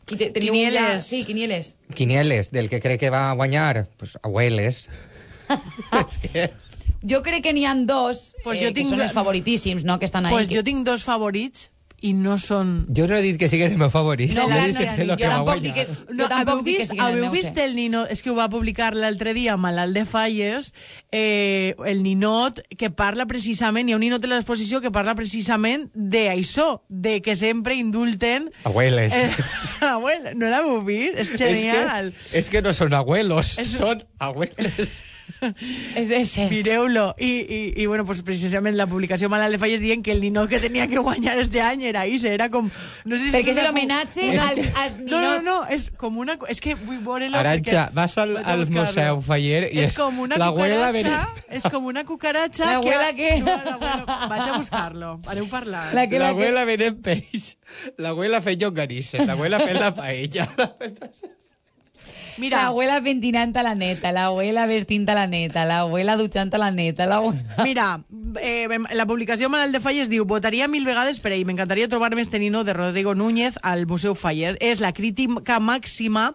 [0.09, 1.05] i te- teniu Ja, Quinieles.
[1.07, 1.75] sí, quinieles.
[1.95, 4.89] Quinieles, del que cree que va a guanyar, pues abueles.
[7.09, 9.99] Jo crec que n'hi han dos Pues eh, jo tinc- que són els favoritíssims, no?,
[9.99, 10.33] que estan ahí.
[10.35, 10.57] Pues que...
[10.61, 12.85] jo tinc dos favorits i no són...
[12.95, 14.37] Jo no he dit que siguin els meus favorits.
[14.37, 15.63] No, clar, no, no, jo va tampoc guanyar.
[15.65, 18.13] dic que- No, jo tampoc dic que vist, siguin el haveu meu, vist el ninot,
[18.15, 20.69] és que ho va publicar l'altre dia Malalt de Falles,
[21.11, 25.89] eh, el ninot que parla precisament, hi ha un ninot en l'exposició que parla precisament
[25.93, 28.47] d'això, de que sempre indulten...
[28.63, 29.13] Abueles.
[29.19, 29.35] Eh,
[29.91, 31.19] abuela, no l'heu vist?
[31.19, 32.13] És genial.
[32.15, 34.87] Es que, es que no son abuelos, son abueles.
[35.41, 36.49] És de ser.
[36.51, 37.15] Mireu-lo.
[37.19, 40.49] I, i, I, bueno, pues, precisament la publicació Malalt de Falles dient que el ninot
[40.51, 42.69] que tenia que guanyar este any era Ise, era com...
[43.05, 45.45] No sé si Perquè és l'homenatge als, que- als No, no, ninots.
[45.45, 46.37] no, és com una...
[46.49, 50.19] És que vull veure-lo Aranxa, perquè- vas al, al museu Faller i és és com
[50.27, 51.29] una l'abuela cucaracha,
[51.61, 53.31] és com una cucaracha La abuela que...
[53.39, 53.57] que- No,
[54.29, 55.95] Vaig a buscar-lo, aneu parlant.
[55.95, 57.55] La que- la que- L'abuela venent peix,
[57.97, 60.49] l'abuela fent llonganisses, l'abuela fent la paella.
[62.39, 62.63] Mira.
[62.63, 67.07] L'abuela pentinant a la neta, l'abuela vestint a la neta, l'abuela dutxant a la neta,
[67.07, 67.65] l'abuela...
[67.67, 67.89] Mira,
[68.41, 72.39] eh, la publicació Manel de Falles diu votaria mil vegades per ell, m'encantaria trobar-me este
[72.39, 74.57] nino de Rodrigo Núñez al Museu Faller.
[74.61, 76.33] És la crítica màxima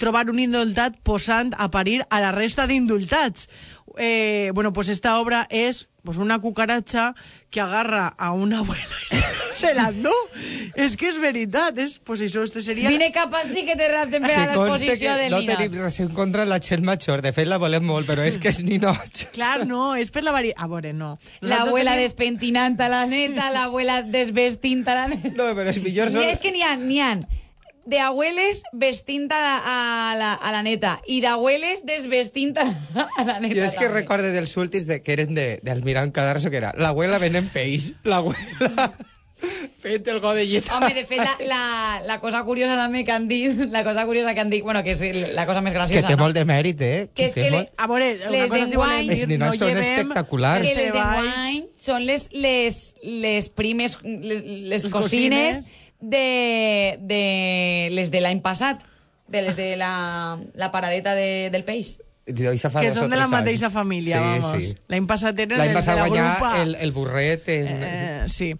[0.00, 3.48] trobar un indultat posant a parir a la resta d'indultats.
[3.98, 7.14] Eh, bueno, pues esta obra és pues una cucaracha
[7.50, 9.18] que agarra a una abuela i
[9.58, 10.12] se l'endú.
[10.78, 12.88] És que és veritat, és, pues això, este seria...
[12.88, 16.08] Vine cap així que te rapten per a l'exposició que del no tenim res en
[16.16, 17.20] contra de la gent major.
[17.20, 19.26] De fet, la volem molt, però és que és ninots.
[19.34, 20.54] Clar, no, és per la vari...
[20.56, 21.16] A veure, no.
[21.42, 25.34] L'abuela tenim- despentinant a la neta, l'abuela desvestint a la neta.
[25.36, 26.14] No, però és millor...
[26.14, 27.12] Ni és que n'hi ha, n'hi ha
[27.86, 32.66] de abueles vestint a la, a la, a la neta i d'abueles desvestint a,
[33.16, 33.54] a la neta.
[33.56, 37.18] Jo és que recorde dels últims de, que eren de- d'Almirant Cadarso, que era l'abuela
[37.18, 38.92] venent peix, l'abuela
[39.80, 40.66] fent el godellet.
[40.76, 41.60] Home, de fet, la, la,
[42.04, 44.92] la cosa curiosa també que han dit, la cosa curiosa que han dit, bueno, que
[44.92, 46.24] és la cosa més que graciosa, té no?
[46.26, 47.08] molt de mèrit, eh?
[47.16, 49.70] Que és té que molt- A veure, una Les cosa sí volem dir, no són
[49.72, 50.68] llevem espectaculars.
[50.68, 52.80] que les d'enguany són les, les,
[53.24, 55.76] les primes, les, les, Les cosines, cosines.
[56.00, 58.82] De, de les de l'any passat,
[59.28, 61.98] de les de la, la paradeta de, del peix.
[62.30, 63.74] Diu, "Això fa que són de la mateixa anys".
[63.74, 64.64] família, sí, vamos.
[64.70, 64.76] Sí.
[64.92, 66.62] L'any passat eren L'any passat grupa.
[66.62, 67.66] el, el burret en...
[67.82, 68.52] Eh, sí.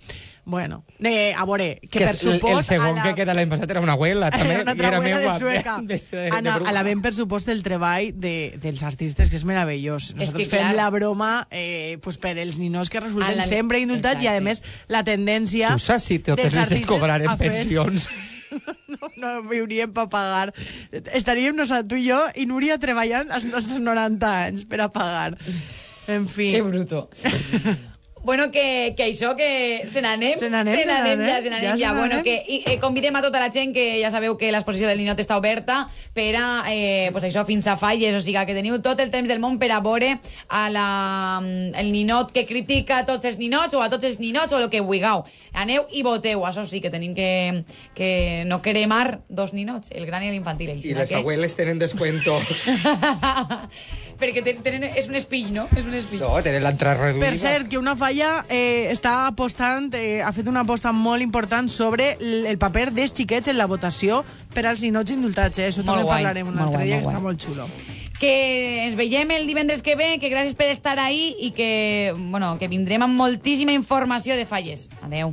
[0.50, 2.56] Bueno, eh, a veure, que, que per supost...
[2.58, 3.04] el segon la...
[3.04, 4.56] que queda l'any passat era una abuela, també.
[4.56, 5.76] Era una i era abuela meua, de sueca.
[5.86, 6.70] de, de Ana, bruja.
[6.72, 10.10] alabem per supost el treball de, dels artistes, que és meravellós.
[10.16, 10.74] Nosaltres que, fem clar.
[10.80, 14.64] la broma eh, pues per els ninos que resulten la- sempre indultats i, a més,
[14.90, 15.70] la tendència...
[15.78, 18.10] Tu saps si totes les cobraren pensions?
[18.90, 20.50] No, no viuríem per pagar.
[21.14, 25.36] Estaríem nosaltres, tu i jo, i Núria treballant als nostres 90 anys per a pagar.
[26.10, 26.48] En fi.
[26.56, 27.04] Que bruto.
[28.22, 30.36] Bueno, que, que això, que se n'anem.
[30.36, 31.92] Se n'anem, se n'anem, ja, se n'anem ja ja.
[31.92, 34.88] se Bueno, que i, eh, convidem a tota la gent que ja sabeu que l'exposició
[34.90, 38.56] del Ninot està oberta per a, eh, pues això, fins a falles, o sigui que
[38.56, 40.18] teniu tot el temps del món per a veure
[40.48, 44.52] a la, el ninot que critica a tots els ninots o a tots els ninots
[44.52, 45.24] o el que vulgueu.
[45.52, 47.64] Aneu i voteu, això sí, que tenim que,
[47.96, 50.76] que no cremar dos ninots, el gran i l'infantil.
[50.78, 52.38] I les abueles tenen descuento.
[54.20, 55.64] Perquè ten- tenen, és un espill, no?
[55.72, 56.20] És un espill.
[56.20, 57.24] No, tenen l'entrada reduïda.
[57.24, 61.70] Per cert, que una falla eh, està apostant, eh, ha fet una aposta molt important
[61.72, 64.22] sobre el paper dels xiquets en la votació
[64.54, 65.58] per als ninots indultats.
[65.58, 65.70] Eh?
[65.70, 67.66] Això Molt també guai, parlarem un molt altre guai, dia, que està molt xulo.
[68.20, 72.58] que ens veiem el divendres que ve, que gràcies per estar ahí i que, bueno,
[72.58, 74.90] que vindrem amb moltíssima informació de falles.
[75.00, 75.32] Adeu.